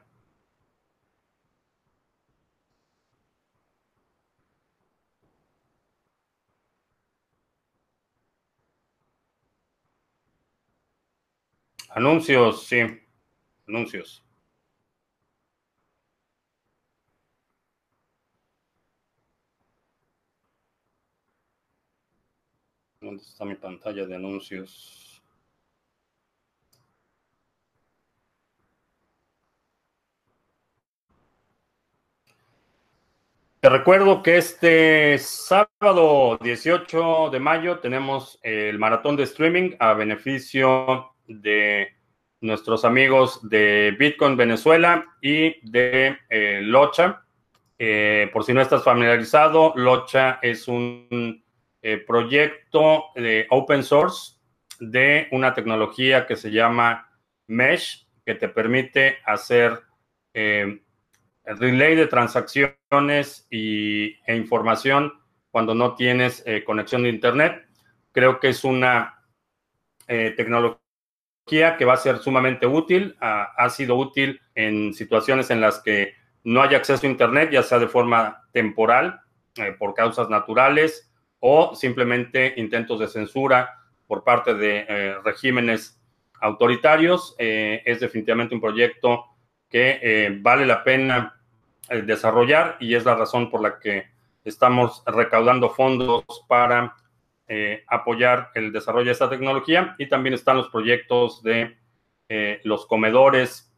Anuncios, 11.90 12.66
sí. 12.66 12.80
Anuncios. 13.66 14.24
¿Dónde 23.00 23.22
está 23.22 23.44
mi 23.44 23.54
pantalla 23.56 24.06
de 24.06 24.14
anuncios? 24.14 25.10
Te 33.61 33.68
recuerdo 33.68 34.23
que 34.23 34.38
este 34.38 35.18
sábado 35.18 36.38
18 36.40 37.29
de 37.29 37.40
mayo 37.40 37.79
tenemos 37.81 38.38
el 38.42 38.79
maratón 38.79 39.16
de 39.16 39.25
streaming 39.25 39.73
a 39.79 39.92
beneficio 39.92 41.12
de 41.27 41.88
nuestros 42.40 42.87
amigos 42.87 43.46
de 43.51 43.94
Bitcoin 43.99 44.38
Venezuela 44.38 45.05
y 45.20 45.61
de 45.70 46.16
eh, 46.31 46.61
Locha. 46.62 47.27
Eh, 47.79 48.31
por 48.33 48.44
si 48.44 48.55
no 48.55 48.62
estás 48.62 48.83
familiarizado, 48.83 49.75
Locha 49.77 50.38
es 50.40 50.66
un 50.66 51.44
eh, 51.83 51.99
proyecto 51.99 53.09
de 53.14 53.46
open 53.51 53.83
source 53.83 54.38
de 54.79 55.29
una 55.33 55.53
tecnología 55.53 56.27
que 56.27 56.37
se 56.37 56.51
llama 56.51 57.11
Mesh, 57.46 58.07
que 58.25 58.37
te 58.37 58.49
permite 58.49 59.18
hacer 59.27 59.83
el 61.50 61.58
relay 61.58 61.96
de 61.96 62.06
transacciones 62.06 63.46
y, 63.50 64.16
e 64.26 64.36
información 64.36 65.12
cuando 65.50 65.74
no 65.74 65.94
tienes 65.96 66.44
conexión 66.64 67.02
de 67.02 67.08
Internet. 67.08 67.66
Creo 68.12 68.38
que 68.38 68.50
es 68.50 68.62
una 68.62 69.24
tecnología 70.06 70.80
que 71.78 71.84
va 71.84 71.94
a 71.94 71.98
ser 71.98 72.18
sumamente 72.18 72.66
útil. 72.66 73.16
Ha, 73.20 73.68
sido 73.70 73.96
útil 73.96 74.40
en 74.54 74.94
situaciones 74.94 75.50
en 75.50 75.60
las 75.60 75.80
que 75.80 76.14
no 76.44 76.62
hay 76.62 76.74
acceso 76.74 77.06
a 77.06 77.10
Internet, 77.10 77.50
ya 77.50 77.62
sea 77.62 77.78
de 77.78 77.88
forma 77.88 78.48
temporal, 78.52 79.20
eh, 79.56 79.74
por 79.78 79.94
causas 79.94 80.28
naturales, 80.28 81.10
o 81.40 81.74
simplemente 81.74 82.54
intentos 82.56 83.00
de 83.00 83.08
censura 83.08 83.78
por 84.06 84.22
parte 84.22 84.54
de 84.54 84.86
eh, 84.88 85.14
regímenes 85.24 86.00
autoritarios. 86.40 87.34
Eh, 87.38 87.82
es 87.84 88.00
definitivamente 88.00 88.54
un 88.54 88.60
proyecto 88.60 89.24
que 89.68 90.38
vale 90.42 90.66
la 90.66 90.82
pena 90.82 91.39
desarrollar 91.90 92.76
y 92.81 92.94
es 92.94 93.05
la 93.05 93.16
razón 93.16 93.50
por 93.50 93.62
la 93.62 93.79
que 93.79 94.07
estamos 94.44 95.03
recaudando 95.07 95.70
fondos 95.70 96.24
para 96.48 96.94
eh, 97.48 97.83
apoyar 97.88 98.50
el 98.55 98.72
desarrollo 98.72 99.07
de 99.07 99.12
esta 99.12 99.29
tecnología. 99.29 99.94
Y 99.98 100.09
también 100.09 100.35
están 100.35 100.57
los 100.57 100.68
proyectos 100.68 101.42
de 101.42 101.76
eh, 102.29 102.61
los 102.64 102.87
comedores 102.87 103.74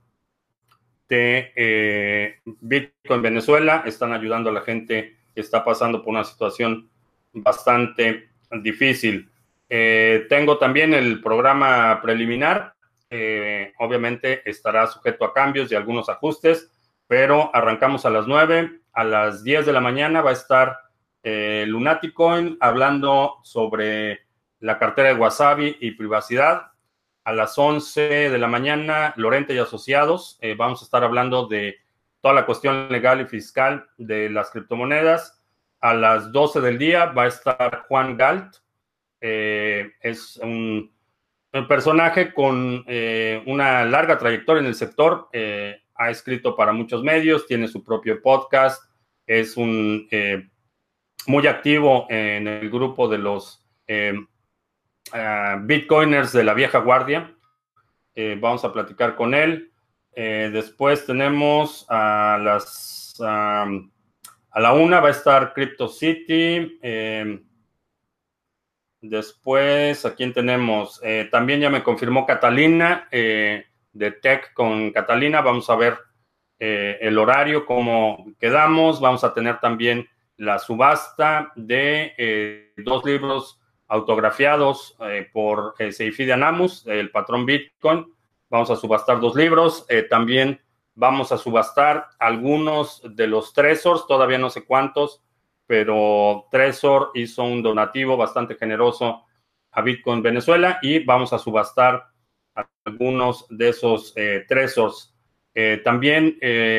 de 1.09 1.53
eh, 1.57 2.41
Bitcoin 2.45 3.23
Venezuela, 3.23 3.83
están 3.87 4.13
ayudando 4.13 4.51
a 4.51 4.53
la 4.53 4.63
gente 4.63 5.17
que 5.35 5.41
está 5.41 5.65
pasando 5.65 6.03
por 6.03 6.11
una 6.11 6.25
situación 6.25 6.91
bastante 7.33 8.29
difícil. 8.63 9.31
tengo 9.69 10.59
también 10.59 10.93
el 10.93 11.23
programa 11.23 12.01
preliminar, 12.03 12.75
obviamente 13.79 14.43
estará 14.49 14.87
sujeto 14.87 15.25
a 15.25 15.33
cambios 15.33 15.73
y 15.73 15.75
algunos 15.75 16.11
ajustes, 16.11 16.72
pero 17.13 17.55
arrancamos 17.55 18.07
a 18.07 18.11
las 18.11 18.27
9, 18.27 18.81
a 18.91 19.05
las 19.05 19.45
10 19.45 19.67
de 19.67 19.73
la 19.75 19.83
mañana 19.83 20.23
va 20.23 20.31
a 20.31 20.33
estar 20.33 20.79
eh, 21.23 21.67
Lunaticoin 21.69 22.57
hablando 22.59 23.37
sobre 23.43 24.21
la 24.61 24.79
cartera 24.79 25.09
de 25.09 25.21
Wasabi 25.21 25.77
y 25.79 25.91
privacidad. 25.91 26.69
A 27.25 27.33
las 27.35 27.59
11 27.59 28.31
de 28.31 28.39
la 28.39 28.47
mañana, 28.47 29.13
Lorente 29.19 29.53
y 29.53 29.59
Asociados, 29.59 30.39
eh, 30.41 30.55
vamos 30.57 30.81
a 30.81 30.85
estar 30.87 31.05
hablando 31.05 31.47
de 31.47 31.77
toda 32.23 32.33
la 32.33 32.47
cuestión 32.47 32.89
legal 32.91 33.21
y 33.21 33.27
fiscal 33.27 33.91
de 33.99 34.31
las 34.31 34.51
criptomonedas. 34.51 35.39
A 35.83 35.93
las 35.93 36.33
12 36.33 36.63
del 36.63 36.79
día 36.79 37.05
va 37.05 37.25
a 37.25 37.29
estar 37.29 37.85
Juan 37.89 38.17
Galt. 38.17 38.57
Eh, 39.21 39.93
es 40.01 40.39
un, 40.39 40.91
un, 41.53 41.69
personaje 41.69 42.33
con 42.33 42.83
eh, 42.87 43.43
una 43.47 43.85
larga 43.85 44.17
trayectoria 44.17 44.61
en 44.61 44.67
el 44.69 44.75
sector. 44.75 45.29
Ha 45.95 46.11
escrito 46.11 46.57
para 46.57 46.73
muchos 46.73 47.03
medios, 47.03 47.47
tiene 47.47 47.69
su 47.69 47.83
propio 47.85 48.21
podcast, 48.23 48.83
es 49.27 49.57
un 49.57 50.09
muy 51.27 51.47
activo 51.47 52.07
en 52.09 52.49
el 52.49 52.71
grupo 52.71 53.09
de 53.09 53.19
los 53.19 53.65
eh, 53.87 54.15
ah, 55.13 55.59
Bitcoiners 55.61 56.33
de 56.33 56.45
la 56.45 56.55
vieja 56.55 56.79
guardia. 56.79 57.35
Eh, 58.15 58.37
vamos 58.41 58.65
a 58.65 58.73
platicar 58.73 59.15
con 59.17 59.35
él. 59.35 59.73
Eh, 60.15 60.51
después 60.53 61.07
tenemos 61.07 61.87
a 61.89 62.39
las 62.43 63.17
a 63.21 64.61
la 64.61 64.73
una 64.73 65.01
va 65.01 65.09
a 65.09 65.13
estar 65.13 65.53
Crypto 65.53 65.89
City. 65.89 66.79
después, 69.01 70.07
¿a 70.07 70.15
quién 70.15 70.33
tenemos? 70.33 71.01
también 71.31 71.61
ya 71.61 71.71
me 71.71 71.83
confirmó 71.83 72.27
Catalina 72.27 73.09
de 73.93 74.13
Tech 74.13 74.53
con 74.55 74.91
Catalina. 74.93 75.41
Vamos 75.41 75.69
a 75.71 75.77
ver 75.77 75.99
el 76.59 77.19
horario, 77.19 77.67
cómo 77.67 78.25
quedamos. 78.39 79.01
Vamos 79.01 79.25
a 79.25 79.35
tener 79.35 79.59
también 79.59 80.09
la 80.37 80.59
subasta 80.59 81.53
de 81.57 82.15
eh, 82.17 82.73
dos 82.79 83.05
libros 83.05 83.61
autografiados 83.93 84.97
eh, 85.01 85.29
por 85.33 85.75
eh, 85.79 85.93
Seifi 85.93 86.25
de 86.25 86.33
Anamus, 86.33 86.87
el 86.87 87.11
patrón 87.11 87.45
Bitcoin. 87.45 88.07
Vamos 88.49 88.71
a 88.71 88.77
subastar 88.77 89.21
dos 89.21 89.37
libros. 89.37 89.85
Eh, 89.89 90.03
también 90.03 90.61
vamos 90.95 91.31
a 91.31 91.39
subastar 91.39 92.09
algunos 92.19 93.03
de 93.05 93.27
los 93.27 93.53
Tresors, 93.53 94.07
todavía 94.07 94.39
no 94.39 94.51
sé 94.51 94.65
cuántos, 94.65 95.23
pero 95.67 96.49
Tresor 96.51 97.11
hizo 97.15 97.45
un 97.45 97.63
donativo 97.63 98.17
bastante 98.17 98.55
generoso 98.55 99.25
a 99.71 99.83
Bitcoin 99.83 100.23
Venezuela 100.23 100.79
y 100.83 101.05
vamos 101.05 101.33
a 101.33 101.39
subastar 101.39 102.12
algunos 102.85 103.47
de 103.49 103.69
esos 103.69 104.15
Tresors. 104.49 105.15
también 105.85 106.39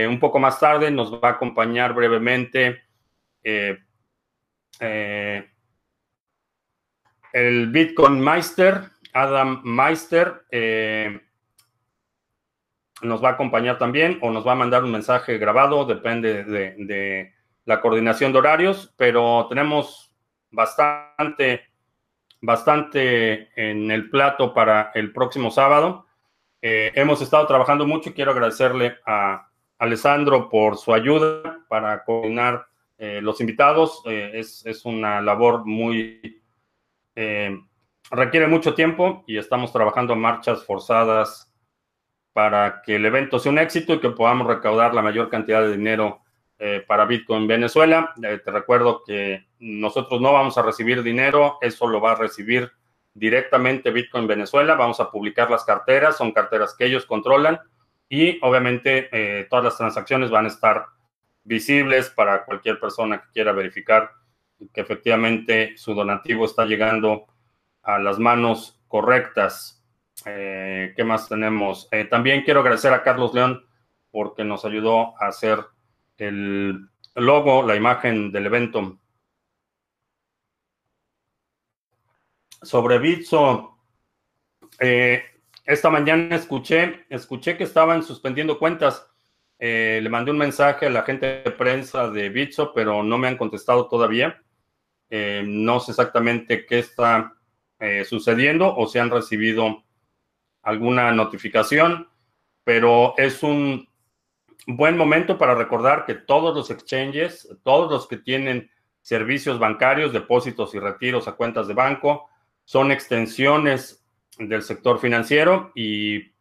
un 0.09 0.19
poco 0.19 0.39
más 0.39 0.59
tarde 0.59 0.91
nos 0.91 1.13
va 1.13 1.29
a 1.29 1.31
acompañar 1.31 1.93
brevemente 1.93 2.83
eh, 3.43 3.77
eh, 4.79 5.49
el 7.33 7.67
Bitcoin 7.71 8.19
Meister, 8.19 8.81
Adam 9.13 9.61
Meister, 9.63 10.45
eh, 10.49 11.19
nos 13.01 13.23
va 13.23 13.29
a 13.29 13.31
acompañar 13.33 13.77
también 13.77 14.17
o 14.21 14.31
nos 14.31 14.47
va 14.47 14.53
a 14.53 14.55
mandar 14.55 14.83
un 14.83 14.91
mensaje 14.91 15.37
grabado, 15.37 15.85
depende 15.85 16.43
de, 16.43 17.33
la 17.65 17.81
coordinación 17.81 18.31
de 18.31 18.39
horarios, 18.39 18.93
pero 18.97 19.47
tenemos 19.49 20.13
bastante, 20.51 21.63
bastante 22.43 23.49
en 23.55 23.89
el 23.89 24.09
plato 24.09 24.53
para 24.53 24.91
el 24.93 25.13
próximo 25.13 25.49
sábado. 25.49 26.05
hemos 26.61 27.21
estado 27.21 27.47
trabajando 27.47 27.87
mucho 27.87 28.09
y 28.09 28.13
quiero 28.13 28.31
agradecerle 28.31 28.97
a 29.05 29.47
Alessandro 29.79 30.49
por 30.49 30.77
su 30.77 30.93
ayuda 30.93 31.61
para 31.69 32.03
coordinar 32.03 32.67
eh, 32.97 33.21
los 33.21 33.39
invitados. 33.39 34.01
Eh, 34.05 34.31
es, 34.35 34.85
una 34.85 35.21
labor 35.21 35.65
muy... 35.65 36.41
Eh, 37.15 37.57
requiere 38.11 38.47
mucho 38.47 38.73
tiempo 38.73 39.23
y 39.25 39.37
estamos 39.37 39.71
trabajando 39.71 40.15
marchas 40.15 40.65
forzadas 40.65 41.49
para 42.33 42.81
que 42.81 42.95
el 42.95 43.05
evento 43.05 43.39
sea 43.39 43.53
un 43.53 43.59
éxito 43.59 43.93
y 43.93 43.99
que 43.99 44.09
podamos 44.09 44.47
recaudar 44.47 44.93
la 44.93 45.01
mayor 45.01 45.29
cantidad 45.29 45.61
de 45.61 45.77
dinero 45.77 46.21
para 46.87 47.03
Bitcoin 47.05 47.45
Venezuela. 47.45 48.13
te 48.21 48.51
recuerdo 48.51 49.03
que 49.05 49.47
nosotros 49.59 50.21
no 50.21 50.31
vamos 50.31 50.57
a 50.57 50.61
recibir 50.61 51.03
dinero, 51.03 51.57
eso 51.59 51.87
lo 51.87 51.99
va 51.99 52.13
a 52.13 52.15
recibir 52.15 52.71
directamente 53.13 53.91
Bitcoin 53.91 54.27
Venezuela. 54.27 54.75
Vamos 54.75 55.01
a 55.01 55.11
publicar 55.11 55.51
las 55.51 55.65
carteras, 55.65 56.15
son 56.15 56.31
carteras 56.31 56.73
que 56.77 56.85
ellos 56.85 57.05
controlan 57.05 57.59
y 58.07 58.39
obviamente 58.41 59.45
todas 59.49 59.65
las 59.65 59.77
transacciones 59.77 60.29
van 60.29 60.45
a 60.45 60.49
estar 60.49 60.85
visibles 61.43 62.09
para 62.09 62.45
cualquier 62.45 62.79
persona 62.79 63.21
que 63.21 63.31
quiera 63.33 63.51
verificar 63.51 64.11
que 64.71 64.81
efectivamente 64.81 65.77
su 65.77 65.93
donativo 65.93 66.45
está 66.45 66.65
llegando 66.65 67.27
a 67.81 67.99
las 67.99 68.19
manos 68.19 68.79
correctas. 68.87 69.83
Eh, 70.25 70.93
¿Qué 70.95 71.03
más 71.03 71.27
tenemos? 71.27 71.89
Eh, 71.91 72.05
también 72.05 72.43
quiero 72.43 72.61
agradecer 72.61 72.93
a 72.93 73.03
Carlos 73.03 73.33
León 73.33 73.65
porque 74.11 74.43
nos 74.43 74.63
ayudó 74.63 75.19
a 75.21 75.27
hacer 75.27 75.59
el 76.17 76.89
logo, 77.15 77.63
la 77.63 77.75
imagen 77.75 78.31
del 78.31 78.45
evento. 78.45 78.99
Sobre 82.61 82.97
Bitso, 82.99 83.77
eh, 84.79 85.23
esta 85.65 85.89
mañana 85.89 86.35
escuché, 86.35 87.05
escuché 87.09 87.57
que 87.57 87.65
estaban 87.65 88.03
suspendiendo 88.03 88.57
cuentas. 88.57 89.09
Eh, 89.59 89.99
le 90.01 90.09
mandé 90.09 90.31
un 90.31 90.37
mensaje 90.37 90.87
a 90.87 90.89
la 90.89 91.03
gente 91.03 91.41
de 91.43 91.51
prensa 91.51 92.09
de 92.09 92.29
Bitso, 92.29 92.73
pero 92.73 93.03
no 93.03 93.17
me 93.17 93.27
han 93.27 93.37
contestado 93.37 93.87
todavía. 93.87 94.41
Eh, 95.09 95.43
no 95.45 95.79
sé 95.79 95.91
exactamente 95.91 96.65
qué 96.65 96.79
está 96.79 97.33
sucediendo 98.05 98.73
o 98.73 98.87
si 98.87 98.97
han 98.97 99.09
recibido 99.09 99.83
alguna 100.61 101.11
notificación, 101.11 102.07
pero 102.63 103.13
es 103.17 103.43
un 103.43 103.89
buen 104.67 104.97
momento 104.97 105.37
para 105.37 105.55
recordar 105.55 106.05
que 106.05 106.13
todos 106.13 106.55
los 106.55 106.71
exchanges, 106.71 107.49
todos 107.63 107.91
los 107.91 108.07
que 108.07 108.17
tienen 108.17 108.69
servicios 109.01 109.59
bancarios, 109.59 110.13
depósitos 110.13 110.73
y 110.73 110.79
retiros 110.79 111.27
a 111.27 111.33
cuentas 111.33 111.67
de 111.67 111.73
banco, 111.73 112.29
son 112.63 112.91
extensiones 112.91 114.05
del 114.37 114.63
sector 114.63 114.99
financiero 114.99 115.71
y 115.75 116.31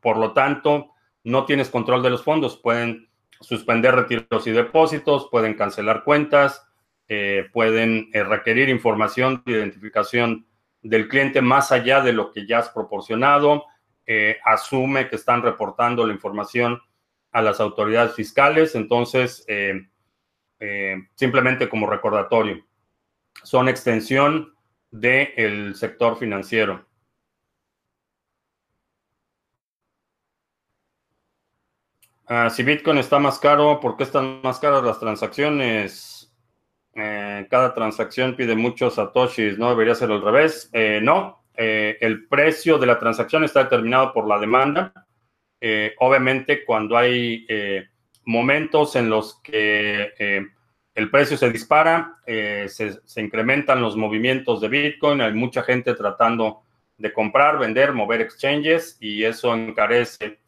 por 0.00 0.16
lo 0.16 0.32
tanto 0.32 0.92
no 1.24 1.44
tienes 1.44 1.68
control 1.68 2.02
de 2.02 2.10
los 2.10 2.22
fondos. 2.22 2.56
Pueden 2.56 3.08
suspender 3.40 3.94
retiros 3.94 4.46
y 4.46 4.52
depósitos, 4.52 5.28
pueden 5.30 5.54
cancelar 5.54 6.04
cuentas, 6.04 6.66
eh, 7.08 7.48
pueden 7.52 8.08
eh, 8.12 8.22
requerir 8.22 8.68
información 8.68 9.42
de 9.44 9.52
identificación 9.52 10.46
del 10.82 11.08
cliente 11.08 11.42
más 11.42 11.72
allá 11.72 12.00
de 12.00 12.12
lo 12.12 12.30
que 12.30 12.46
ya 12.46 12.58
has 12.58 12.70
proporcionado, 12.70 13.64
eh, 14.06 14.38
asume 14.44 15.08
que 15.08 15.16
están 15.16 15.42
reportando 15.42 16.06
la 16.06 16.12
información 16.12 16.80
a 17.32 17.42
las 17.42 17.60
autoridades 17.60 18.14
fiscales, 18.14 18.74
entonces 18.74 19.46
simplemente 21.14 21.68
como 21.68 21.88
recordatorio, 21.88 22.64
son 23.42 23.68
extensión 23.68 24.54
del 24.90 25.74
sector 25.74 26.18
financiero. 26.18 26.84
Ah, 32.32 32.48
si 32.48 32.62
Bitcoin 32.62 32.98
está 32.98 33.18
más 33.18 33.40
caro, 33.40 33.80
¿por 33.80 33.96
qué 33.96 34.04
están 34.04 34.40
más 34.42 34.60
caras 34.60 34.84
las 34.84 35.00
transacciones? 35.00 36.32
Eh, 36.94 37.44
cada 37.50 37.74
transacción 37.74 38.36
pide 38.36 38.54
muchos 38.54 38.94
satoshis, 38.94 39.58
¿no? 39.58 39.70
Debería 39.70 39.96
ser 39.96 40.12
al 40.12 40.22
revés. 40.22 40.70
Eh, 40.72 41.00
no, 41.02 41.42
eh, 41.54 41.98
el 42.00 42.28
precio 42.28 42.78
de 42.78 42.86
la 42.86 43.00
transacción 43.00 43.42
está 43.42 43.64
determinado 43.64 44.12
por 44.12 44.28
la 44.28 44.38
demanda. 44.38 44.92
Obviamente, 45.98 46.64
cuando 46.64 46.96
hay 46.96 47.46
momentos 48.24 48.96
en 48.96 49.10
los 49.10 49.40
que 49.42 50.46
el 50.94 51.10
precio 51.10 51.36
se 51.36 51.50
dispara, 51.50 52.16
se, 52.26 53.00
se, 53.04 53.20
incrementan 53.20 53.80
los 53.82 53.96
movimientos 53.96 54.60
de 54.60 54.68
Bitcoin, 54.68 55.20
hay 55.20 55.34
mucha 55.34 55.62
gente 55.62 55.94
tratando 55.94 56.62
de 57.00 57.12
comprar, 57.12 57.58
vender, 57.58 57.92
mover 57.92 58.20
exchanges 58.20 58.98
y 59.00 59.24
eso 59.24 59.54
encarece 59.54 60.38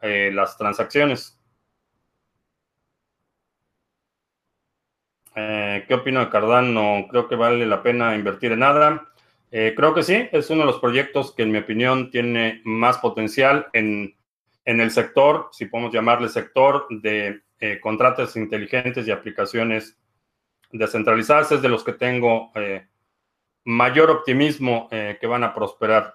eh, 0.00 0.30
las 0.32 0.56
transacciones. 0.56 1.38
Eh, 5.34 5.84
¿Qué 5.86 5.94
opino 5.94 6.20
de 6.20 6.30
Cardano? 6.30 7.06
Creo 7.10 7.28
que 7.28 7.36
vale 7.36 7.66
la 7.66 7.82
pena 7.82 8.14
invertir 8.14 8.52
en 8.52 8.60
nada. 8.60 9.08
Eh, 9.50 9.74
creo 9.76 9.94
que 9.94 10.02
sí, 10.02 10.28
es 10.32 10.48
uno 10.50 10.60
de 10.60 10.66
los 10.66 10.80
proyectos 10.80 11.34
que 11.34 11.42
en 11.42 11.52
mi 11.52 11.58
opinión 11.58 12.10
tiene 12.10 12.60
más 12.64 12.98
potencial 12.98 13.66
en, 13.72 14.16
en 14.68 14.82
el 14.82 14.90
sector, 14.90 15.48
si 15.50 15.64
podemos 15.64 15.94
llamarle 15.94 16.28
sector, 16.28 16.86
de 16.90 17.40
contratos 17.80 18.36
inteligentes 18.36 19.08
y 19.08 19.10
aplicaciones 19.10 19.96
descentralizadas. 20.70 21.52
Es 21.52 21.62
de 21.62 21.70
los 21.70 21.82
que 21.82 21.94
tengo 21.94 22.52
mayor 23.64 24.10
optimismo 24.10 24.88
que 24.90 25.26
van 25.26 25.42
a 25.42 25.54
prosperar. 25.54 26.14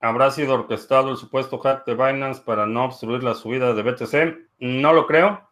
¿Habrá 0.00 0.30
sido 0.30 0.54
orquestado 0.54 1.10
el 1.10 1.18
supuesto 1.18 1.58
hack 1.58 1.84
de 1.84 1.94
Binance 1.94 2.40
para 2.40 2.64
no 2.64 2.86
obstruir 2.86 3.22
la 3.22 3.34
subida 3.34 3.74
de 3.74 3.82
BTC? 3.82 4.50
No 4.60 4.94
lo 4.94 5.06
creo. 5.06 5.50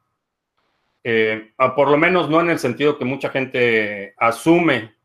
Eh, 1.05 1.53
por 1.77 1.91
lo 1.91 1.99
menos 1.99 2.31
no 2.31 2.41
en 2.41 2.49
el 2.49 2.59
sentido 2.59 2.97
que 2.97 3.05
mucha 3.05 3.29
gente 3.29 4.15
asume. 4.17 4.96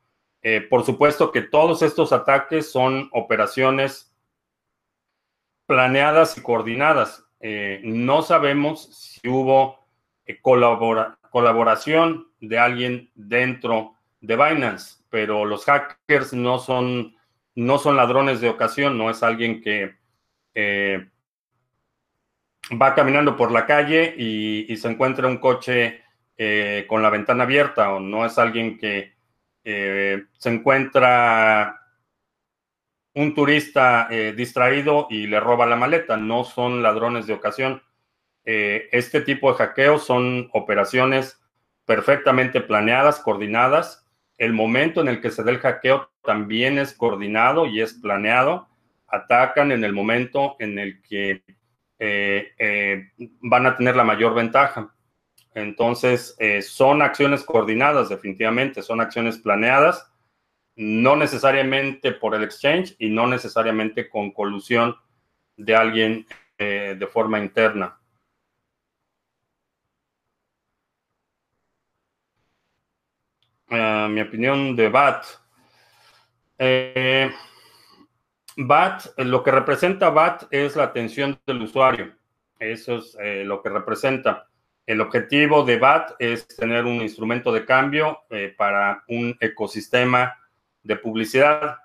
Eh, 0.43 0.61
por 0.61 0.85
supuesto 0.85 1.31
que 1.31 1.41
todos 1.41 1.81
estos 1.81 2.11
ataques 2.13 2.71
son 2.71 3.09
operaciones 3.11 4.15
planeadas 5.65 6.37
y 6.37 6.41
coordinadas. 6.41 7.23
Eh, 7.39 7.81
no 7.83 8.21
sabemos 8.21 8.85
si 8.95 9.27
hubo 9.27 9.79
colaboración 10.41 12.27
de 12.39 12.59
alguien 12.59 13.11
dentro 13.15 13.95
de 14.19 14.35
Binance, 14.35 15.03
pero 15.09 15.45
los 15.45 15.65
hackers 15.65 16.33
no 16.33 16.59
son 16.59 17.15
ladrones 17.55 18.41
de 18.41 18.49
ocasión, 18.49 18.97
no 18.97 19.09
es 19.09 19.23
alguien 19.23 19.61
que 19.61 19.95
eh, 20.53 21.09
va 22.79 22.95
caminando 22.95 23.35
por 23.35 23.51
la 23.51 23.65
calle 23.65 24.13
y, 24.17 24.75
se 24.77 24.89
encuentra 24.89 25.27
un 25.27 25.37
coche 25.37 26.01
eh, 26.37 26.85
con 26.87 27.01
la 27.01 27.09
ventana 27.09 27.43
abierta, 27.43 27.93
o 27.93 27.99
no 27.99 28.25
es 28.25 28.37
alguien 28.37 28.77
que 28.77 29.13
eh, 29.63 30.23
se 30.37 30.49
encuentra 30.49 31.79
un 33.13 33.33
turista 33.35 34.07
distraído 34.37 35.07
y 35.09 35.27
le 35.27 35.41
roba 35.41 35.65
la 35.65 35.75
maleta, 35.75 36.15
no 36.15 36.45
son 36.45 36.81
ladrones 36.81 37.27
de 37.27 37.33
ocasión. 37.33 37.83
este 38.45 39.19
tipo 39.19 39.51
de 39.51 39.57
hackeos 39.57 40.05
son 40.05 40.49
operaciones 40.53 41.37
perfectamente 41.85 42.61
planeadas, 42.61 43.19
coordinadas, 43.19 44.01
el 44.41 44.53
momento 44.53 45.01
en 45.01 45.07
el 45.07 45.21
que 45.21 45.29
se 45.29 45.43
da 45.43 45.51
el 45.51 45.59
hackeo 45.59 46.09
también 46.23 46.79
es 46.79 46.93
coordinado 46.93 47.67
y 47.67 47.79
es 47.79 47.93
planeado. 47.93 48.67
Atacan 49.05 49.71
en 49.71 49.83
el 49.83 49.93
momento 49.93 50.55
en 50.57 50.79
el 50.79 50.99
que 51.03 51.43
eh, 51.99 52.51
eh, 52.57 53.11
van 53.43 53.67
a 53.67 53.75
tener 53.75 53.95
la 53.95 54.03
mayor 54.03 54.33
ventaja. 54.33 54.95
Entonces, 55.53 56.35
eh, 56.39 56.61
son 56.61 57.01
acciones 57.01 57.43
coordinadas, 57.43 58.09
definitivamente, 58.09 58.81
son 58.81 59.01
acciones 59.01 59.37
planeadas, 59.37 60.11
no 60.75 61.15
necesariamente 61.15 62.11
por 62.13 62.35
el 62.35 62.43
exchange 62.43 62.95
y 62.99 63.09
no 63.09 63.27
necesariamente 63.27 64.09
con 64.09 64.31
colusión 64.31 64.95
de 65.57 65.75
alguien 65.75 66.25
de 66.57 67.07
forma 67.11 67.39
interna. 67.39 68.01
mi 73.71 74.21
opinión 74.21 74.75
de 74.75 74.89
BAT. 74.89 75.25
Eh, 76.57 77.31
BAT, 78.57 79.17
lo 79.17 79.43
que 79.43 79.51
representa 79.51 80.09
BAT 80.09 80.43
es 80.51 80.75
la 80.75 80.83
atención 80.83 81.39
del 81.47 81.61
usuario. 81.61 82.13
Eso 82.59 82.97
es 82.97 83.17
eh, 83.19 83.43
lo 83.45 83.61
que 83.61 83.69
representa. 83.69 84.49
El 84.85 85.01
objetivo 85.01 85.63
de 85.63 85.77
BAT 85.77 86.15
es 86.19 86.47
tener 86.47 86.85
un 86.85 87.01
instrumento 87.01 87.51
de 87.51 87.65
cambio 87.65 88.19
eh, 88.29 88.53
para 88.57 89.03
un 89.07 89.37
ecosistema 89.39 90.37
de 90.83 90.95
publicidad. 90.95 91.77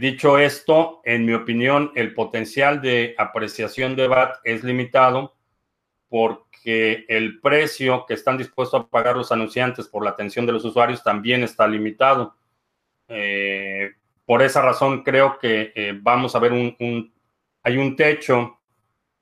dicho 0.00 0.38
esto, 0.38 1.00
en 1.04 1.24
mi 1.26 1.32
opinión, 1.32 1.92
el 1.94 2.14
potencial 2.14 2.80
de 2.80 3.14
apreciación 3.18 3.94
de 3.94 4.08
BAT 4.08 4.36
es 4.44 4.64
limitado 4.64 5.36
porque 6.10 7.06
el 7.08 7.40
precio 7.40 8.04
que 8.06 8.14
están 8.14 8.36
dispuestos 8.36 8.80
a 8.80 8.86
pagar 8.86 9.16
los 9.16 9.32
anunciantes 9.32 9.86
por 9.86 10.04
la 10.04 10.10
atención 10.10 10.44
de 10.44 10.52
los 10.52 10.64
usuarios 10.64 11.02
también 11.02 11.44
está 11.44 11.66
limitado. 11.66 12.34
Eh, 13.08 13.92
por 14.26 14.42
esa 14.42 14.60
razón 14.60 15.02
creo 15.02 15.38
que 15.38 15.72
eh, 15.74 15.98
vamos 16.00 16.34
a 16.34 16.40
ver 16.40 16.52
un, 16.52 17.12
hay 17.62 17.76
un 17.76 17.96
techo 17.96 18.59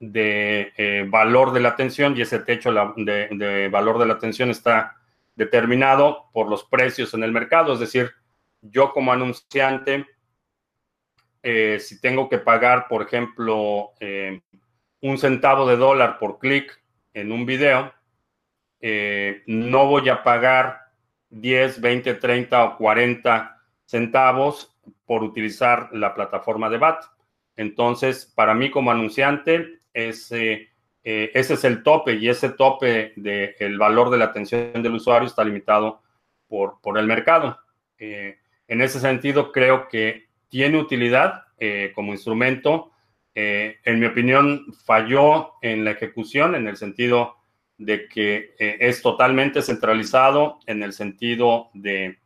de 0.01 0.73
eh, 0.77 1.05
valor 1.09 1.53
de 1.53 1.61
la 1.61 1.71
atención 1.71 2.17
y 2.17 2.23
ese 2.23 2.41
techo 2.41 2.73
de, 2.97 3.69
valor 3.71 3.99
de 3.99 4.07
la 4.07 4.15
atención 4.15 4.51
está 4.51 4.97
determinado 5.35 6.31
por 6.33 6.49
los 6.49 6.65
precios 6.65 7.15
en 7.15 7.23
el 7.23 7.33
mercado. 7.33 7.73
Es 7.73 7.81
decir, 7.81 8.11
yo 8.63 8.93
como 8.93 9.13
anunciante, 9.13 10.07
si 11.43 12.01
tengo 12.01 12.29
que 12.29 12.39
pagar, 12.39 12.89
por 12.89 13.03
ejemplo, 13.03 13.93
un 15.01 15.19
centavo 15.19 15.67
de 15.67 15.77
dólar 15.77 16.19
por 16.19 16.39
clic 16.39 16.83
en 17.15 17.33
un 17.33 17.47
video, 17.47 17.93
eh, 18.81 19.43
no 19.47 19.87
voy 19.87 20.09
a 20.09 20.23
pagar 20.23 20.79
10, 21.31 21.81
20, 21.81 22.15
30 22.15 22.65
o 22.65 22.77
40 22.77 23.61
centavos 23.85 24.77
por 25.05 25.23
utilizar 25.23 25.91
la 25.93 26.15
plataforma 26.15 26.71
de 26.71 26.79
BAT. 26.79 27.05
Entonces, 27.57 28.33
para 28.37 28.55
mí 28.55 28.71
como 28.71 28.91
anunciante, 28.91 29.78
ese, 30.07 30.69
eh, 31.03 31.31
ese 31.35 31.55
es 31.55 31.65
el 31.65 31.83
tope 31.83 32.15
y 32.15 32.29
ese 32.29 32.51
tope 32.51 33.13
del 33.17 33.79
valor 33.79 34.11
de 34.11 34.19
la 34.19 34.27
atención 34.27 34.83
del 34.83 34.95
usuario 34.95 35.29
está 35.29 35.45
limitado 35.45 36.03
por, 36.47 36.81
por 36.81 36.99
el 36.99 37.07
mercado. 37.07 37.59
Eh, 37.99 38.39
en 38.67 38.83
ese 38.83 39.01
sentido, 39.01 39.53
creo 39.53 39.89
que 39.89 40.29
tiene 40.49 40.79
utilidad 40.79 41.45
como 41.95 42.13
instrumento 42.13 42.93
eh, 43.41 43.79
en 43.85 44.01
mi 44.01 44.07
opinión, 44.07 44.67
falló 44.85 45.53
en 45.63 45.85
la 45.85 45.93
ejecución 45.93 46.57
en 46.57 46.67
el 46.67 46.77
sentido 46.77 47.37
de 47.77 48.09
que 48.09 48.57
eh, 48.59 48.79
es 48.81 49.01
totalmente 49.01 49.63
centralizado, 49.63 50.59
en 50.67 50.83
el 50.83 50.93
sentido 50.93 51.71
de 51.73 52.19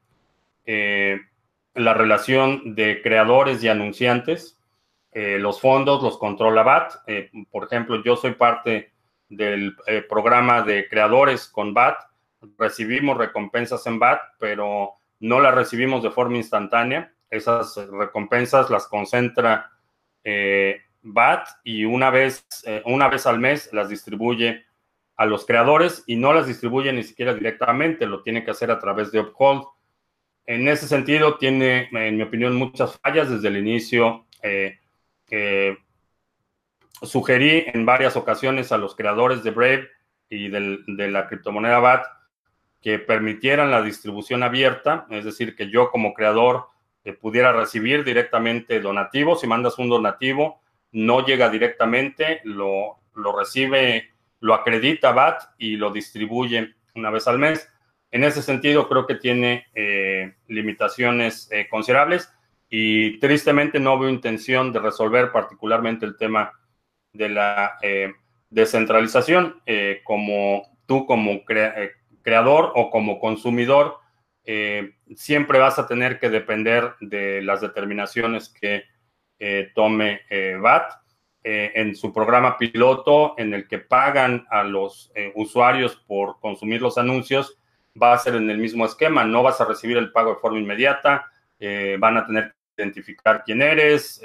eh, 0.65 1.21
la 1.75 1.93
relación 1.93 2.75
de 2.75 3.03
creadores 3.03 3.63
y 3.63 3.69
anunciantes. 3.69 4.59
Los 5.15 5.61
fondos 5.61 6.03
los 6.03 6.19
controla 6.19 6.63
BAT. 6.63 6.95
por 7.51 7.65
ejemplo, 7.65 8.03
yo 8.03 8.17
soy 8.17 8.33
parte 8.33 8.93
del 9.29 9.77
programa 10.09 10.63
de 10.63 10.89
creadores 10.89 11.49
con 11.49 11.75
BAT. 11.75 11.97
Recibimos 12.59 13.19
recompensas 13.19 13.87
en 13.87 13.99
BAT, 13.99 14.21
pero 14.39 14.95
no 15.21 15.41
las 15.41 15.55
recibimos 15.55 16.03
de 16.03 16.11
forma 16.11 16.39
instantánea. 16.39 17.13
Esas 17.29 17.77
recompensas 17.91 18.71
las 18.71 18.87
concentra 18.87 19.71
BAT 21.03 21.49
y 21.65 21.85
una 21.85 22.11
vez, 22.11 22.47
una 22.87 23.09
vez 23.09 23.27
al 23.27 23.39
mes 23.39 23.71
las 23.73 23.89
distribuye 23.89 24.65
a 25.17 25.27
los 25.27 25.47
creadores 25.47 26.05
y 26.07 26.17
no 26.17 26.33
las 26.33 26.47
distribuye 26.47 26.93
ni 26.93 27.03
siquiera 27.03 27.35
directamente, 27.35 28.07
lo 28.07 28.23
tiene 28.23 28.45
que 28.45 28.51
hacer 28.51 28.71
a 28.71 28.79
través 28.79 29.13
de 29.13 29.21
Uphold. 29.21 29.65
En 30.47 30.67
ese 30.69 30.89
sentido, 30.89 31.39
tiene, 31.39 31.89
en 31.93 32.17
mi 32.17 32.23
opinión, 32.23 32.57
muchas 32.57 32.99
fallas 32.99 33.31
desde 33.31 33.49
el 33.49 33.59
inicio. 33.59 34.27
Eh, 34.43 34.79
sugerí 37.03 37.65
en 37.67 37.87
varias 37.87 38.17
ocasiones 38.17 38.73
a 38.73 38.79
los 38.79 38.95
creadores 38.95 39.43
de 39.43 39.51
Brave 39.51 39.89
y 40.29 40.49
de 40.49 41.11
la 41.11 41.27
criptomoneda 41.27 41.79
BAT 41.79 42.07
que 42.81 42.99
permitieran 42.99 43.71
la 43.71 43.81
distribución 43.81 44.43
abierta, 44.43 45.07
es 45.11 45.25
decir, 45.25 45.55
que 45.55 45.71
yo 45.71 45.91
como 45.91 46.15
creador 46.15 46.67
eh, 47.05 47.13
pudiera 47.13 47.53
recibir 47.53 48.05
directamente 48.05 48.81
donativos. 48.81 49.41
Si 49.41 49.47
mandas 49.47 49.79
un 49.79 49.89
donativo, 49.89 50.61
no 50.91 51.25
llega 51.25 51.49
directamente, 51.49 52.41
lo, 52.45 52.99
lo 53.15 53.39
recibe 53.39 54.13
lo 54.43 54.55
acredita 54.55 55.13
BAT 55.13 55.41
y 55.57 55.77
lo 55.77 55.93
distribuye 55.93 56.75
una 56.97 57.11
vez 57.11 57.29
al 57.29 57.39
mes. 57.39 57.69
En 58.11 58.25
ese 58.25 58.43
sentido, 58.43 58.89
creo 58.89 59.07
que 59.07 59.15
tiene 59.15 59.67
eh, 59.73 60.35
limitaciones 60.49 61.49
eh, 61.53 61.69
considerables 61.71 62.31
y 62.75 63.19
tristemente 63.19 63.79
no 63.79 63.99
veo 63.99 64.09
intención 64.09 64.73
de 64.73 64.79
resolver 64.79 65.31
particularmente 65.31 66.07
el 66.07 66.17
tema 66.17 66.53
de 67.13 67.29
la 67.29 67.79
eh, 67.83 68.15
descentralización. 68.49 69.61
como 70.05 70.63
tú 70.87 71.05
como 71.07 71.45
creador 71.45 72.73
o 72.75 72.91
como 72.91 73.21
consumidor, 73.21 73.99
siempre 75.15 75.59
vas 75.59 75.79
a 75.79 75.87
tener 75.87 76.19
que 76.19 76.31
depender 76.31 76.95
de 77.01 77.43
las 77.43 77.61
determinaciones 77.61 78.49
que 78.49 78.85
tome 79.75 80.23
eh, 81.45 81.73
en 81.75 81.97
su 81.97 82.13
programa 82.13 82.57
piloto 82.57 83.35
en 83.37 83.53
el 83.53 83.67
que 83.67 83.81
pagan 83.81 84.47
a 84.49 84.63
los 84.63 85.11
eh, 85.17 85.33
usuarios 85.35 85.97
por 86.07 86.39
consumir 86.39 86.81
los 86.81 86.99
anuncios, 86.99 87.59
va 88.01 88.13
a 88.13 88.19
ser 88.19 88.37
en 88.37 88.49
el 88.49 88.59
mismo 88.59 88.87
esquema, 88.87 89.25
no 89.25 89.43
vas 89.43 89.61
a 89.61 89.65
recibir 89.65 89.97
el 89.97 90.13
pago 90.13 90.35
de 90.35 90.41
forma 90.41 90.61
inmediata, 90.61 91.27
eh, 91.59 91.97
van 91.99 92.17
a 92.17 92.27
tener 92.27 92.55
identificar 92.77 93.43
quién 93.45 93.63
eres, 93.63 94.21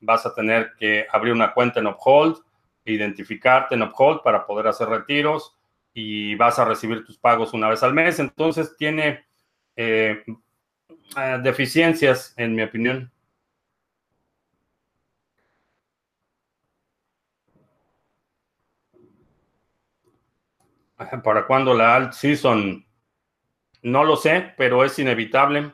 vas 0.00 0.24
a 0.26 0.34
tener 0.34 0.72
que 0.78 1.06
abrir 1.10 1.32
una 1.32 1.52
cuenta 1.52 1.80
en 1.80 1.86
Uphold, 1.86 2.38
identificarte 2.84 3.74
en 3.74 3.82
Uphold 3.82 4.22
para 4.22 4.46
poder 4.46 4.66
hacer 4.66 4.88
retiros 4.88 5.56
y 5.92 6.34
vas 6.36 6.58
a 6.58 6.64
recibir 6.64 7.04
tus 7.04 7.18
pagos 7.18 7.52
una 7.52 7.68
vez 7.68 7.82
al 7.82 7.92
mes. 7.92 8.18
Entonces 8.18 8.76
tiene 8.76 9.24
deficiencias, 11.42 12.34
en 12.36 12.54
mi 12.54 12.62
opinión. 12.62 13.10
¿Para 21.24 21.46
cuándo 21.46 21.72
la 21.74 21.96
alt 21.96 22.12
season? 22.12 22.86
No 23.82 24.04
lo 24.04 24.16
sé, 24.16 24.52
pero 24.58 24.84
es 24.84 24.98
inevitable. 24.98 25.72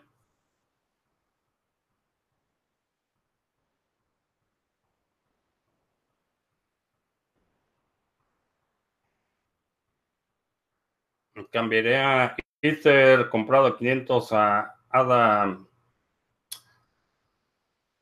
Cambiaré 11.56 11.96
a 11.96 12.36
Ether 12.60 13.30
comprado 13.30 13.64
a 13.64 13.78
500 13.78 14.30
a 14.32 14.74
ADA. 14.90 15.58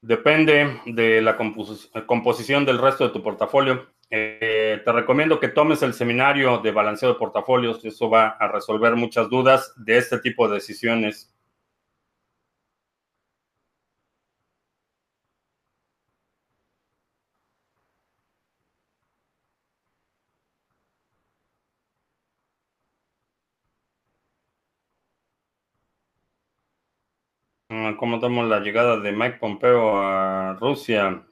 Depende 0.01 0.81
de 0.87 1.23
la 1.23 1.37
composición 1.37 2.65
del 2.65 2.79
resto 2.79 3.05
de 3.05 3.13
tu 3.13 3.23
portafolio. 3.23 3.95
Eh, 4.11 4.83
te 4.85 4.91
recomiendo 4.91 5.39
que 5.39 5.47
tomes 5.47 5.83
el 5.83 5.95
seminario 5.95 6.59
de 6.59 6.73
balanceo 6.73 7.11
de 7.11 7.15
portafolios. 7.15 7.85
Eso 7.85 8.11
va 8.11 8.31
a 8.41 8.49
resolver 8.49 8.97
muchas 8.97 9.31
dudas 9.31 9.73
de 9.77 9.99
este 9.99 10.19
tipo 10.19 10.49
de 10.49 10.55
decisiones. 10.55 11.33
Mm, 27.71 27.94
¿Cómo 28.05 28.21
tomo 28.21 28.43
la 28.43 28.61
llegada 28.61 29.01
de 29.01 29.13
Mike 29.13 29.39
Pompeo 29.39 29.97
a 29.97 30.59
Rusia? 30.61 31.25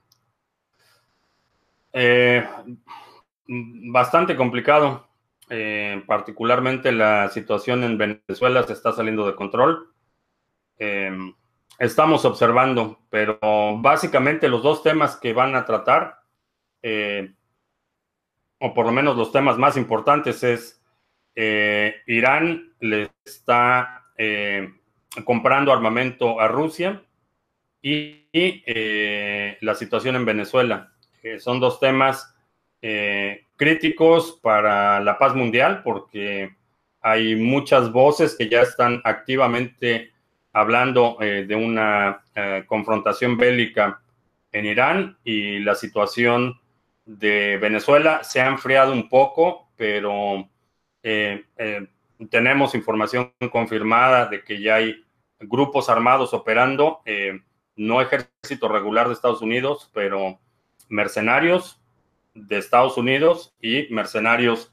Eh, 1.92 2.42
bastante 3.46 4.34
complicado. 4.34 5.06
Eh, 5.50 6.02
particularmente 6.06 6.90
la 6.90 7.28
situación 7.28 7.84
en 7.84 7.98
Venezuela 7.98 8.62
se 8.62 8.72
está 8.72 8.90
saliendo 8.92 9.26
de 9.26 9.34
control. 9.34 9.92
Eh, 10.78 11.14
estamos 11.78 12.24
observando, 12.24 13.00
pero 13.10 13.38
básicamente 13.76 14.48
los 14.48 14.62
dos 14.62 14.82
temas 14.82 15.16
que 15.16 15.34
van 15.34 15.54
a 15.54 15.66
tratar, 15.66 16.20
o 18.60 18.72
por 18.72 18.86
lo 18.86 18.92
menos 18.92 19.14
los 19.14 19.30
temas 19.30 19.58
más 19.58 19.76
importantes, 19.76 20.42
es 20.42 20.82
Irán 22.06 22.72
le 22.80 23.10
está 23.26 24.06
comprando 25.24 25.72
armamento 25.72 26.40
a 26.40 26.48
Rusia 26.48 27.02
y 27.82 28.26
la 29.60 29.74
situación 29.74 30.16
en 30.16 30.24
Venezuela 30.24 30.92
son 31.38 31.60
dos 31.60 31.78
temas 31.80 32.34
eh, 32.80 33.46
críticos 33.56 34.40
para 34.42 34.98
la 35.00 35.16
paz 35.18 35.34
mundial, 35.34 35.82
porque 35.84 36.56
hay 37.00 37.36
muchas 37.36 37.92
voces 37.92 38.34
que 38.36 38.48
ya 38.48 38.62
están 38.62 39.00
activamente 39.04 40.12
hablando 40.52 41.16
eh, 41.20 41.44
de 41.46 41.54
una 41.54 42.24
eh, 42.34 42.64
confrontación 42.66 43.36
bélica 43.36 44.02
en 44.50 44.66
Irán 44.66 45.16
y 45.24 45.60
la 45.60 45.76
situación 45.76 46.60
de 47.06 47.56
Venezuela 47.58 48.22
se 48.24 48.40
ha 48.40 48.48
enfriado 48.48 48.92
un 48.92 49.08
poco, 49.08 49.68
pero 49.76 50.48
tenemos 52.30 52.74
información 52.74 53.32
confirmada 53.50 54.26
de 54.26 54.44
que 54.44 54.60
ya 54.60 54.76
hay 54.76 55.01
grupos 55.42 55.88
armados 55.88 56.34
operando, 56.34 57.00
no 57.76 58.00
ejército 58.00 58.68
regular 58.68 59.08
de 59.08 59.14
Estados 59.14 59.42
Unidos, 59.42 59.90
pero 59.92 60.38
mercenarios 60.88 61.80
de 62.34 62.58
Estados 62.58 62.96
Unidos 62.96 63.54
y 63.60 63.88
mercenarios 63.90 64.72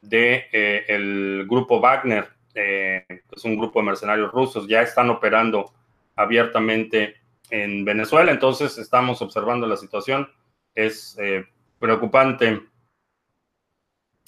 de 0.00 0.46
eh, 0.52 0.84
el 0.88 1.46
grupo 1.48 1.80
Wagner, 1.80 2.28
eh, 2.54 3.04
es 3.34 3.44
un 3.44 3.56
grupo 3.56 3.80
de 3.80 3.86
mercenarios 3.86 4.30
rusos, 4.30 4.68
ya 4.68 4.82
están 4.82 5.10
operando 5.10 5.72
abiertamente 6.14 7.16
en 7.50 7.84
Venezuela. 7.84 8.30
Entonces 8.30 8.78
estamos 8.78 9.20
observando 9.22 9.66
la 9.66 9.76
situación. 9.76 10.28
Es 10.74 11.16
eh, 11.20 11.44
preocupante. 11.78 12.62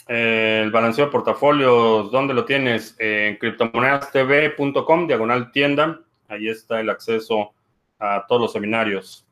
El 0.06 0.70
balanceo 0.70 1.06
de 1.06 1.10
portafolios, 1.10 2.10
¿dónde 2.10 2.34
lo 2.34 2.44
tienes? 2.44 2.94
en 2.98 3.36
criptomonedastv.com, 3.36 5.06
diagonal 5.06 5.50
tienda. 5.50 6.00
Ahí 6.28 6.48
está 6.48 6.80
el 6.80 6.90
acceso 6.90 7.52
a 7.98 8.24
todos 8.26 8.42
los 8.42 8.52
seminarios. 8.52 9.26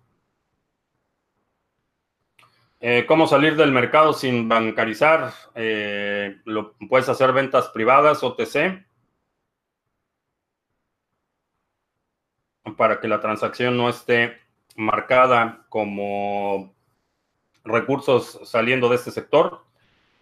Eh, 2.80 3.06
¿Cómo 3.06 3.26
salir 3.26 3.56
del 3.56 3.72
mercado 3.72 4.12
sin 4.12 4.48
bancarizar? 4.48 5.32
Eh, 5.54 6.36
puedes 6.88 7.08
hacer 7.08 7.32
ventas 7.32 7.68
privadas, 7.68 8.22
OTC, 8.22 8.84
para 12.76 13.00
que 13.00 13.08
la 13.08 13.20
transacción 13.20 13.76
no 13.76 13.88
esté 13.88 14.36
marcada 14.76 15.64
como 15.68 16.74
recursos 17.64 18.40
saliendo 18.44 18.88
de 18.88 18.96
este 18.96 19.10
sector. 19.10 19.64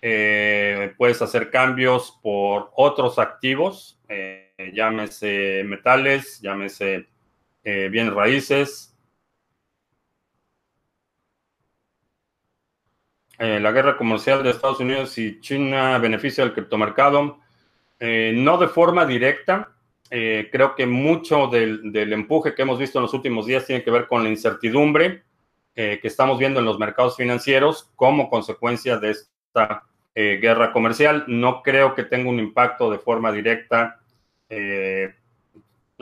Eh, 0.02 0.92
puedes 0.98 1.22
hacer 1.22 1.50
cambios 1.50 2.18
por 2.22 2.70
otros 2.74 3.18
activos, 3.18 4.00
llámese 4.74 5.62
metales, 5.64 6.40
llámese 6.40 7.08
bienes 7.62 8.12
raíces, 8.12 8.92
Eh, 13.42 13.58
la 13.58 13.72
guerra 13.72 13.96
comercial 13.96 14.40
de 14.44 14.50
Estados 14.50 14.78
Unidos 14.78 15.18
y 15.18 15.40
China 15.40 15.98
beneficia 15.98 16.44
al 16.44 16.52
criptomercado. 16.52 17.40
Eh, 17.98 18.32
no 18.36 18.56
de 18.56 18.68
forma 18.68 19.04
directa. 19.04 19.72
Eh, 20.08 20.48
creo 20.52 20.76
que 20.76 20.86
mucho 20.86 21.48
del, 21.48 22.12
empuje 22.12 22.54
que 22.54 22.62
hemos 22.62 22.78
visto 22.78 23.00
en 23.00 23.02
los 23.02 23.14
últimos 23.14 23.46
días 23.46 23.66
tiene 23.66 23.82
que 23.82 23.90
ver 23.90 24.06
con 24.06 24.22
la 24.22 24.28
incertidumbre 24.28 25.24
que 25.74 26.00
estamos 26.02 26.38
viendo 26.38 26.60
en 26.60 26.66
los 26.66 26.78
mercados 26.78 27.16
financieros 27.16 27.90
como 27.96 28.28
consecuencia 28.28 28.98
de 28.98 29.12
esta 29.12 29.82
guerra 30.14 30.72
comercial. 30.72 31.24
No 31.28 31.62
creo 31.62 31.94
que 31.94 32.04
tenga 32.04 32.30
un 32.30 32.38
impacto 32.38 32.90
de 32.90 32.98
forma 32.98 33.32
directa 33.32 34.00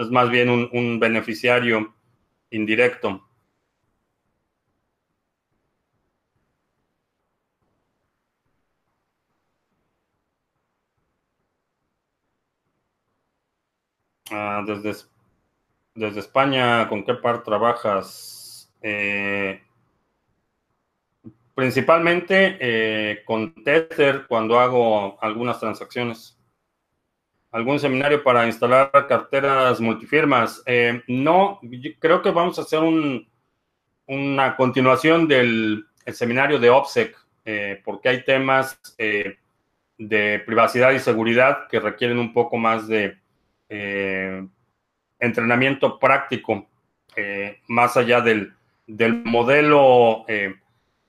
es 0.00 0.10
más 0.10 0.30
bien 0.30 0.48
un, 0.50 0.98
beneficiario 0.98 1.94
indirecto. 2.50 3.22
Ah, 14.30 14.62
desde, 14.66 15.06
desde 15.94 16.20
España, 16.20 16.88
¿con 16.88 17.04
qué 17.04 17.14
par 17.14 17.42
trabajas? 17.42 18.72
Eh, 18.82 19.60
principalmente 21.60 22.56
eh, 22.58 23.22
con 23.26 23.52
Tether 23.52 24.24
cuando 24.26 24.58
hago 24.58 25.18
algunas 25.20 25.60
transacciones 25.60 26.40
algún 27.52 27.78
seminario 27.78 28.24
para 28.24 28.46
instalar 28.46 28.90
carteras 29.06 29.78
multifirmas. 29.78 30.62
Eh, 30.64 31.02
no, 31.06 31.60
creo 31.98 32.22
que 32.22 32.30
vamos 32.30 32.58
a 32.58 32.62
hacer 32.62 32.80
una 34.06 34.56
continuación 34.56 35.28
del 35.28 35.84
seminario 36.06 36.58
de 36.58 36.70
OPSEC, 36.70 37.14
eh, 37.44 37.82
porque 37.84 38.08
hay 38.08 38.24
temas 38.24 38.80
de 39.98 40.42
privacidad 40.46 40.92
y 40.92 40.98
seguridad 40.98 41.68
que 41.68 41.78
requieren 41.78 42.18
un 42.18 42.32
poco 42.32 42.56
más 42.56 42.88
de 42.88 43.18
entrenamiento 45.18 45.98
práctico, 45.98 46.66
más 47.68 47.98
allá 47.98 48.22
del, 48.22 48.54
modelo 49.24 50.24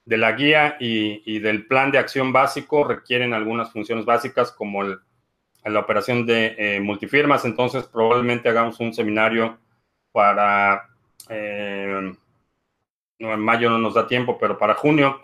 de 0.06 0.18
la 0.18 0.32
guía 0.34 0.78
y 0.80 1.40
del 1.40 1.68
plan 1.68 1.92
de 1.92 2.00
acción 2.00 2.34
básico, 2.34 2.84
requieren 2.84 3.34
algunas 3.34 3.72
funciones 3.72 4.06
básicas 4.06 4.52
como 4.52 4.84
el 4.84 5.00
la 5.70 5.80
operación 5.80 6.26
de 6.26 6.56
eh, 6.58 6.80
multifirmas, 6.80 7.46
entonces 7.46 7.84
probablemente 7.86 8.50
hagamos 8.50 8.80
un 8.80 8.94
seminario 8.94 9.60
para, 10.12 10.90
eh, 11.30 12.14
en 13.20 13.40
mayo 13.40 13.70
no 13.70 13.78
nos 13.78 13.94
da 13.94 14.08
tiempo, 14.08 14.38
pero 14.40 14.58
para 14.58 14.74
junio, 14.74 15.22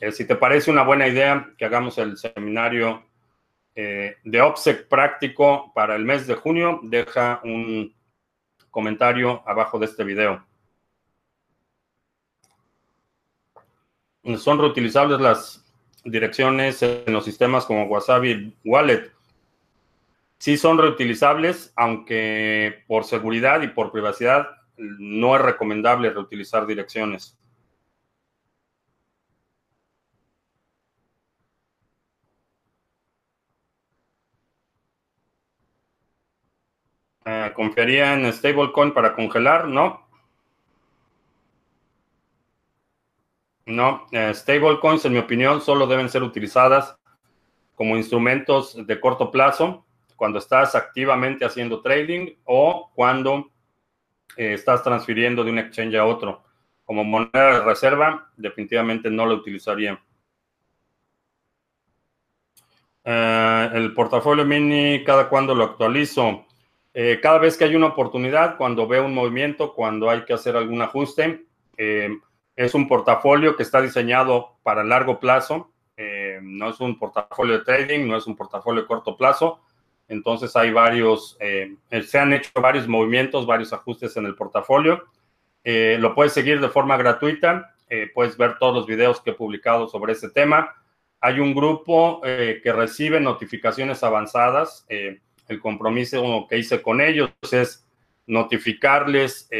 eh, 0.00 0.12
si 0.12 0.26
te 0.26 0.36
parece 0.36 0.70
una 0.70 0.82
buena 0.82 1.08
idea 1.08 1.50
que 1.56 1.64
hagamos 1.64 1.98
el 1.98 2.16
seminario 2.16 3.04
de 3.74 4.40
OPSEC 4.40 4.88
práctico 4.88 5.72
para 5.72 5.94
el 5.94 6.04
mes 6.04 6.26
de 6.26 6.34
junio, 6.34 6.80
deja 6.82 7.40
un 7.44 7.94
comentario 8.72 9.40
abajo 9.46 9.78
de 9.78 9.86
este 9.86 10.02
video. 10.02 10.44
Son 14.36 14.58
reutilizables 14.58 15.20
las 15.20 15.64
direcciones 16.04 16.82
en 16.82 17.12
los 17.12 17.24
sistemas 17.24 17.64
como 17.64 17.84
Wasabi 17.84 18.54
Wallet 18.64 19.10
sí 20.38 20.56
son 20.56 20.78
reutilizables, 20.78 21.72
aunque 21.76 22.84
por 22.86 23.04
seguridad 23.04 23.62
y 23.62 23.68
por 23.68 23.92
privacidad 23.92 24.48
no 24.76 25.36
es 25.36 25.42
recomendable 25.42 26.10
reutilizar 26.10 26.66
direcciones. 26.66 27.36
Eh, 37.24 37.52
¿Confiaría 37.54 38.14
en 38.14 38.32
stablecoin 38.32 38.92
para 38.94 39.14
congelar? 39.14 39.68
No. 39.68 40.07
No, 43.68 44.06
eh, 44.12 44.32
stablecoins 44.34 45.04
en 45.04 45.12
mi 45.12 45.18
opinión 45.18 45.60
solo 45.60 45.86
deben 45.86 46.08
ser 46.08 46.22
utilizadas 46.22 46.96
como 47.74 47.98
instrumentos 47.98 48.74
de 48.86 48.98
corto 48.98 49.30
plazo 49.30 49.84
cuando 50.16 50.38
estás 50.38 50.74
activamente 50.74 51.44
haciendo 51.44 51.82
trading 51.82 52.34
o 52.44 52.90
cuando 52.94 53.50
eh, 54.38 54.54
estás 54.54 54.82
transfiriendo 54.82 55.44
de 55.44 55.50
un 55.50 55.58
exchange 55.58 55.96
a 55.96 56.06
otro. 56.06 56.44
Como 56.86 57.04
moneda 57.04 57.58
de 57.58 57.60
reserva, 57.60 58.30
definitivamente 58.38 59.10
no 59.10 59.26
lo 59.26 59.34
utilizaría. 59.34 60.02
Eh, 63.04 63.70
el 63.74 63.92
portafolio 63.92 64.46
mini, 64.46 65.04
¿cada 65.04 65.28
cuando 65.28 65.54
lo 65.54 65.64
actualizo? 65.64 66.46
Eh, 66.94 67.20
cada 67.22 67.36
vez 67.36 67.58
que 67.58 67.64
hay 67.64 67.76
una 67.76 67.88
oportunidad, 67.88 68.56
cuando 68.56 68.88
veo 68.88 69.04
un 69.04 69.12
movimiento, 69.12 69.74
cuando 69.74 70.08
hay 70.08 70.24
que 70.24 70.32
hacer 70.32 70.56
algún 70.56 70.80
ajuste, 70.80 71.44
es 72.64 72.74
un 72.74 72.88
portafolio 72.88 73.56
que 73.56 73.62
está 73.62 73.80
diseñado 73.80 74.56
para 74.62 74.84
largo 74.84 75.18
plazo. 75.18 75.72
no 76.42 76.70
es 76.70 76.80
un 76.80 76.98
portafolio 76.98 77.58
de 77.58 77.64
trading, 77.64 78.06
no 78.06 78.16
es 78.16 78.26
un 78.26 78.36
portafolio 78.36 78.82
de 78.82 78.86
corto 78.86 79.16
plazo 79.16 79.60
entonces 80.08 80.56
hay 80.56 80.72
varios, 80.72 81.36
eh, 81.38 81.76
se 82.02 82.18
han 82.18 82.32
hecho 82.32 82.50
varios 82.54 82.88
movimientos, 82.88 83.46
varios 83.46 83.72
ajustes 83.72 84.16
en 84.16 84.24
el 84.24 84.34
portafolio. 84.34 85.04
Eh, 85.62 85.98
lo 86.00 86.14
puedes 86.14 86.32
seguir 86.32 86.60
de 86.60 86.70
forma 86.70 86.96
gratuita, 86.96 87.74
eh, 87.90 88.10
puedes 88.14 88.36
ver 88.38 88.58
todos 88.58 88.74
los 88.74 88.86
videos 88.86 89.20
que 89.20 89.30
he 89.30 89.34
publicado 89.34 89.86
sobre 89.86 90.14
este 90.14 90.30
tema. 90.30 90.74
Hay 91.20 91.40
un 91.40 91.52
grupo 91.52 92.20
que 92.22 92.72
recibe 92.72 93.20
notificaciones 93.20 94.04
avanzadas. 94.04 94.86
el 94.88 95.60
compromiso 95.60 96.46
que 96.48 96.58
hice 96.58 96.80
con 96.80 97.00
ellos 97.00 97.32
es 97.50 97.84
notificarles 98.26 99.50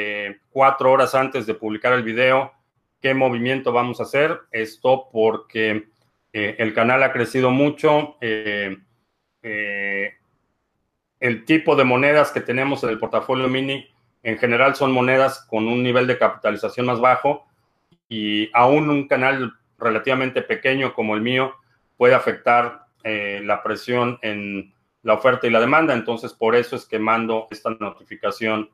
cuatro 0.51 0.93
horas 0.93 1.17
antes 1.17 1.47
de 1.47 1.55
publicar 1.55 1.95
el 1.95 2.05
video 2.05 2.53
qué 3.01 3.15
movimiento 3.15 3.73
vamos 3.73 4.01
a 4.01 4.05
hacer. 4.05 4.41
Esto 4.51 5.09
porque 5.13 5.89
el 6.33 6.75
canal 6.75 7.03
ha 7.03 7.13
crecido 7.13 7.51
mucho. 7.51 8.17
Eh, 8.21 8.77
el 11.21 11.45
tipo 11.45 11.75
de 11.75 11.85
monedas 11.85 12.31
que 12.31 12.41
tenemos 12.41 12.83
en 12.85 12.91
el 12.91 12.99
portafolio 12.99 13.49
mini 13.49 13.89
en 14.23 14.39
general 14.39 14.75
son 14.77 14.93
monedas 14.93 15.47
con 15.49 15.67
un 15.69 15.83
nivel 15.83 16.07
de 16.07 16.19
capitalización 16.19 16.87
más 16.87 17.01
bajo 17.01 17.47
y 18.09 18.51
aún 18.53 18.91
un 18.91 19.07
canal 19.09 19.53
relativamente 19.79 20.43
pequeño 20.43 20.95
como 20.95 21.15
el 21.15 21.23
mío 21.23 21.55
puede 21.97 22.15
afectar 22.15 22.87
eh, 23.05 23.41
la 23.45 23.63
presión 23.63 24.19
en 24.23 24.75
la 25.03 25.15
oferta 25.15 25.47
y 25.47 25.51
la 25.51 25.61
demanda. 25.61 25.95
Entonces, 25.95 26.33
por 26.33 26.57
eso 26.57 26.77
es 26.77 26.85
que 26.87 26.99
mando 26.99 27.49
esta 27.51 27.71
notificación 27.71 28.71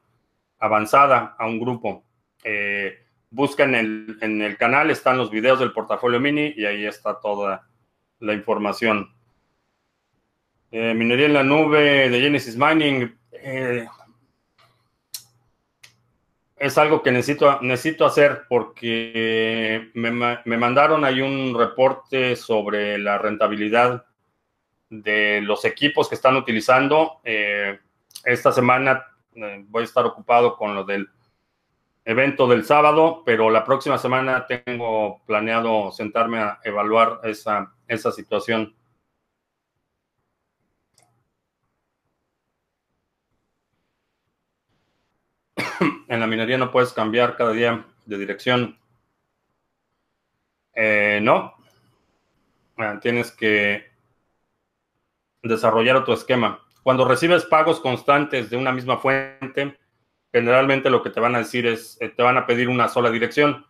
avanzada 0.59 1.37
a 1.39 1.47
un 1.47 1.61
grupo. 1.61 2.05
Eh, 2.43 3.03
buscan 3.35 3.74
en 3.74 4.43
el 4.43 4.57
canal, 4.57 4.91
están 4.91 5.18
los 5.18 5.30
videos 5.30 5.59
del 5.59 5.72
portafolio 5.72 6.20
mini 6.20 6.55
y 6.57 6.64
ahí 6.64 6.87
está 6.87 7.20
toda 7.20 7.66
la 8.20 8.32
información. 8.32 9.12
Eh, 10.76 10.93
minería 10.93 11.26
en 11.26 11.35
la 11.35 11.45
nube 11.45 12.11
de 12.11 12.20
Genesis 12.20 12.57
Mining. 12.57 13.16
Eh, 13.32 13.87
es 16.57 16.78
algo 16.78 17.01
que 17.01 17.12
necesito, 17.12 17.61
necesito 17.61 18.05
hacer 18.07 18.43
porque 18.49 19.91
me, 19.95 20.11
mandaron 20.57 21.05
ahí 21.05 21.20
un 21.20 21.57
reporte 21.57 22.35
sobre 22.35 22.99
la 22.99 23.18
rentabilidad 23.18 24.05
de 24.91 25.41
los 25.43 25.64
equipos 25.64 26.09
que 26.09 26.16
están 26.16 26.35
utilizando. 26.35 27.20
Eh, 27.22 27.78
esta 28.24 28.51
semana 28.51 29.07
voy 29.68 29.82
a 29.82 29.85
estar 29.85 30.05
ocupado 30.07 30.57
con 30.57 30.74
lo 30.74 30.82
del 30.85 31.09
evento 32.05 32.46
del 32.46 32.64
sábado, 32.64 33.22
pero 33.24 33.50
la 33.50 33.64
próxima 33.64 33.98
semana 33.98 34.46
tengo 34.46 35.22
planeado 35.26 35.90
sentarme 35.92 36.38
a 36.38 36.61
evaluar 36.64 37.20
esa, 37.24 37.74
esa 37.88 38.12
situación. 38.12 38.74
en 46.09 46.20
la 46.20 46.26
minería 46.26 46.59
no 46.59 46.70
puedes 46.70 46.92
cambiar 46.92 47.36
cada 47.36 47.52
día 47.52 47.86
de 48.07 48.18
dirección. 48.18 48.78
Eh, 50.74 51.20
no. 51.22 51.55
Ah, 52.76 52.98
tienes 53.00 53.30
que 53.30 53.90
desarrollar 55.42 55.96
otro 55.96 56.14
esquema. 56.14 56.61
Cuando 56.82 57.07
recibes 57.07 57.44
pagos 57.44 57.80
constantes 57.80 58.50
de 58.50 58.57
una 58.57 58.72
misma 58.72 58.98
fuente, 58.98 59.78
generalmente 60.35 60.91
lo 60.91 61.03
que 61.03 61.11
te 61.11 61.20
van 61.20 61.35
a 61.35 61.39
decir 61.39 61.66
es, 61.66 61.97
eh, 62.01 62.11
te 62.11 62.22
van 62.22 62.37
a 62.37 62.47
pedir 62.47 62.68
una 62.68 62.89
sola 62.89 63.11
dirección. 63.11 63.64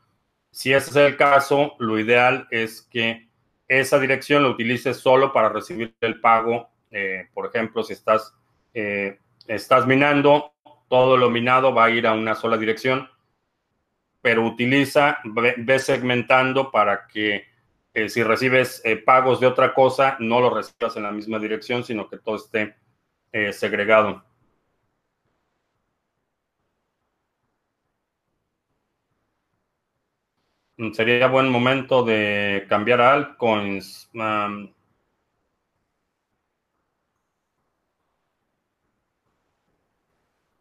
Si 0.50 0.72
ese 0.72 0.90
es 0.90 0.96
el 0.96 1.16
caso, 1.16 1.76
lo 1.78 1.98
ideal 1.98 2.48
es 2.50 2.82
que 2.82 3.28
esa 3.68 3.98
dirección 4.00 4.42
la 4.42 4.48
utilices 4.48 4.96
solo 4.96 5.32
para 5.32 5.50
recibir 5.50 5.94
el 6.00 6.20
pago. 6.20 6.70
Eh, 6.90 7.28
por 7.34 7.46
ejemplo, 7.46 7.82
si 7.82 7.92
estás, 7.92 8.34
estás 9.46 9.86
minando 9.86 10.54
todo 10.88 11.16
lo 11.16 11.30
minado 11.30 11.74
va 11.74 11.86
a 11.86 11.90
ir 11.90 12.06
a 12.06 12.12
una 12.12 12.34
sola 12.34 12.56
dirección, 12.56 13.08
pero 14.22 14.46
utiliza, 14.46 15.18
ve, 15.24 15.78
segmentando 15.78 16.70
para 16.70 17.06
que 17.06 17.46
eh, 17.92 18.08
si 18.08 18.22
recibes 18.22 18.80
eh, 18.84 18.96
pagos 18.96 19.40
de 19.40 19.46
otra 19.46 19.74
cosa, 19.74 20.16
no 20.20 20.40
lo 20.40 20.50
recibas 20.50 20.96
en 20.96 21.02
la 21.02 21.12
misma 21.12 21.38
dirección, 21.38 21.84
sino 21.84 22.08
que 22.08 22.18
todo 22.18 22.36
esté 22.36 22.76
eh, 23.32 23.52
segregado. 23.52 24.24
Sería 30.92 31.28
buen 31.28 31.48
momento 31.50 32.02
de 32.04 32.66
cambiar 32.68 33.00
a 33.00 33.12
altcoins. 33.14 34.10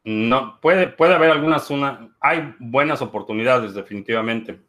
No, 0.06 0.60
puede, 0.62 0.88
puede 0.88 1.14
haber 1.16 1.32
algunas, 1.32 1.70
una, 1.70 2.14
hay 2.20 2.54
buenas 2.60 3.02
oportunidades 3.02 3.74
definitivamente. 3.74 4.60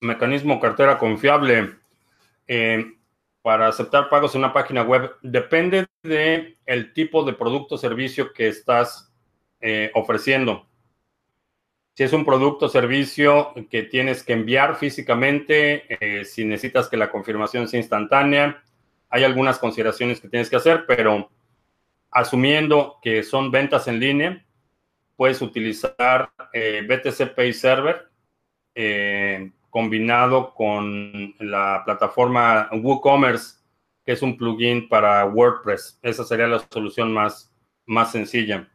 Mecanismo 0.00 0.58
cartera 0.58 0.98
confiable 0.98 1.76
eh, 2.48 2.96
para 3.42 3.68
aceptar 3.68 4.08
pagos 4.08 4.34
en 4.34 4.40
una 4.40 4.52
página 4.52 4.82
web. 4.82 5.12
Depende 5.22 5.86
de 6.02 6.58
el 6.66 6.92
tipo 6.94 7.22
de 7.24 7.34
producto 7.34 7.74
o 7.74 7.78
servicio 7.78 8.32
que 8.32 8.48
estás 8.48 9.12
eh, 9.60 9.90
ofreciendo. 9.94 10.66
Si 11.94 12.02
es 12.04 12.12
un 12.12 12.24
producto 12.24 12.66
o 12.66 12.68
servicio 12.70 13.52
que 13.70 13.82
tienes 13.82 14.22
que 14.22 14.32
enviar 14.32 14.76
físicamente, 14.76 15.84
eh, 15.88 16.24
si 16.24 16.44
necesitas 16.44 16.88
que 16.88 16.96
la 16.96 17.10
confirmación 17.10 17.68
sea 17.68 17.80
instantánea, 17.80 18.62
hay 19.10 19.24
algunas 19.24 19.58
consideraciones 19.58 20.20
que 20.20 20.28
tienes 20.28 20.48
que 20.48 20.56
hacer, 20.56 20.84
pero 20.86 21.30
asumiendo 22.10 22.98
que 23.02 23.22
son 23.22 23.50
ventas 23.50 23.88
en 23.88 24.00
línea, 24.00 24.46
puedes 25.16 25.42
utilizar 25.42 26.30
eh, 26.54 26.86
BTC 26.88 27.34
Pay 27.34 27.52
Server 27.52 28.08
eh, 28.74 29.52
combinado 29.68 30.54
con 30.54 31.34
la 31.40 31.82
plataforma 31.84 32.70
WooCommerce, 32.72 33.58
que 34.04 34.12
es 34.12 34.22
un 34.22 34.36
plugin 34.36 34.88
para 34.88 35.24
WordPress. 35.26 35.98
Esa 36.02 36.24
sería 36.24 36.46
la 36.46 36.58
solución 36.70 37.12
más, 37.12 37.54
más 37.86 38.12
sencilla. 38.12 38.68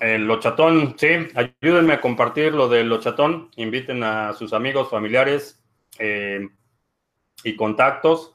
El 0.00 0.26
lochatón, 0.26 0.96
sí, 0.98 1.06
ayúdenme 1.34 1.94
a 1.94 2.00
compartir 2.00 2.52
lo 2.52 2.68
del 2.68 2.88
lochatón, 2.88 3.50
inviten 3.56 4.02
a 4.02 4.32
sus 4.32 4.52
amigos, 4.52 4.90
familiares 4.90 5.62
eh, 5.98 6.48
y 7.44 7.54
contactos 7.54 8.34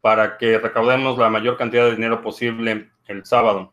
para 0.00 0.38
que 0.38 0.58
recaudemos 0.58 1.16
la 1.16 1.30
mayor 1.30 1.56
cantidad 1.56 1.84
de 1.84 1.92
dinero 1.92 2.20
posible 2.20 2.90
el 3.06 3.24
sábado. 3.24 3.72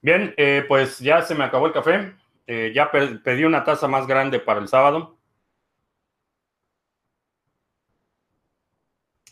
Bien, 0.00 0.32
eh, 0.36 0.64
pues 0.68 1.00
ya 1.00 1.22
se 1.22 1.34
me 1.34 1.42
acabó 1.42 1.66
el 1.66 1.72
café. 1.72 2.14
Eh, 2.46 2.70
ya 2.72 2.92
pedí 2.92 3.44
una 3.44 3.64
taza 3.64 3.88
más 3.88 4.06
grande 4.06 4.38
para 4.38 4.60
el 4.60 4.68
sábado. 4.68 5.18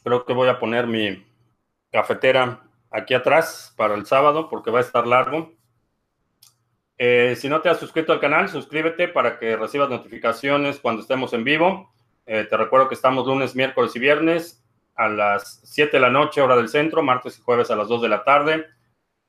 Creo 0.03 0.25
que 0.25 0.33
voy 0.33 0.49
a 0.49 0.59
poner 0.59 0.89
mi 0.89 1.25
cafetera 1.93 2.64
aquí 2.95 3.13
atrás 3.13 3.75
para 3.77 3.95
el 3.95 4.07
sábado 4.07 4.49
porque 4.49 4.71
va 4.71 4.79
a 4.79 4.83
estar 4.83 5.07
largo. 5.07 5.53
Eh, 6.97 7.35
si 7.37 7.49
no 7.49 7.61
te 7.61 7.69
has 7.69 7.81
suscrito 7.81 8.13
al 8.13 8.21
canal, 8.21 8.49
suscríbete 8.49 9.09
para 9.09 9.39
que 9.39 9.57
recibas 9.57 9.91
notificaciones 9.91 10.79
cuando 10.79 11.03
estemos 11.03 11.33
en 11.33 11.43
vivo. 11.43 11.93
Eh, 12.25 12.47
te 12.49 12.57
recuerdo 12.57 12.89
que 12.89 12.95
estamos 12.95 13.27
lunes, 13.27 13.57
miércoles 13.57 13.95
y 13.97 13.99
viernes 13.99 14.65
a 14.95 15.09
las 15.09 15.61
7 15.65 15.97
de 15.97 16.01
la 16.01 16.09
noche, 16.09 16.41
hora 16.41 16.57
del 16.57 16.69
centro, 16.69 17.03
martes 17.03 17.37
y 17.37 17.43
jueves 17.43 17.71
a 17.73 17.77
las 17.77 17.89
2 17.89 18.03
de 18.03 18.09
la 18.09 18.23
tarde. 18.23 18.67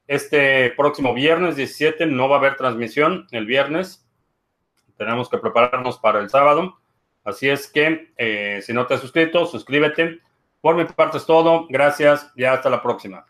Este 0.06 0.70
próximo 0.78 1.16
viernes 1.16 1.56
17 1.56 2.06
no 2.06 2.30
va 2.30 2.36
a 2.36 2.40
haber 2.40 2.58
transmisión 2.58 3.28
el 3.32 3.48
viernes. 3.48 4.08
Tenemos 4.96 5.28
que 5.28 5.40
prepararnos 5.40 5.98
para 5.98 6.20
el 6.20 6.30
sábado. 6.30 6.78
Así 7.24 7.50
es 7.50 7.68
que 7.68 8.14
eh, 8.18 8.62
si 8.62 8.74
no 8.74 8.86
te 8.86 8.94
has 8.94 9.02
suscrito, 9.02 9.48
suscríbete. 9.48 10.20
Por 10.62 10.76
mi 10.76 10.86
parte 10.86 11.18
es 11.18 11.26
todo. 11.26 11.66
Gracias 11.68 12.32
y 12.36 12.44
hasta 12.44 12.70
la 12.70 12.84
próxima. 12.84 13.26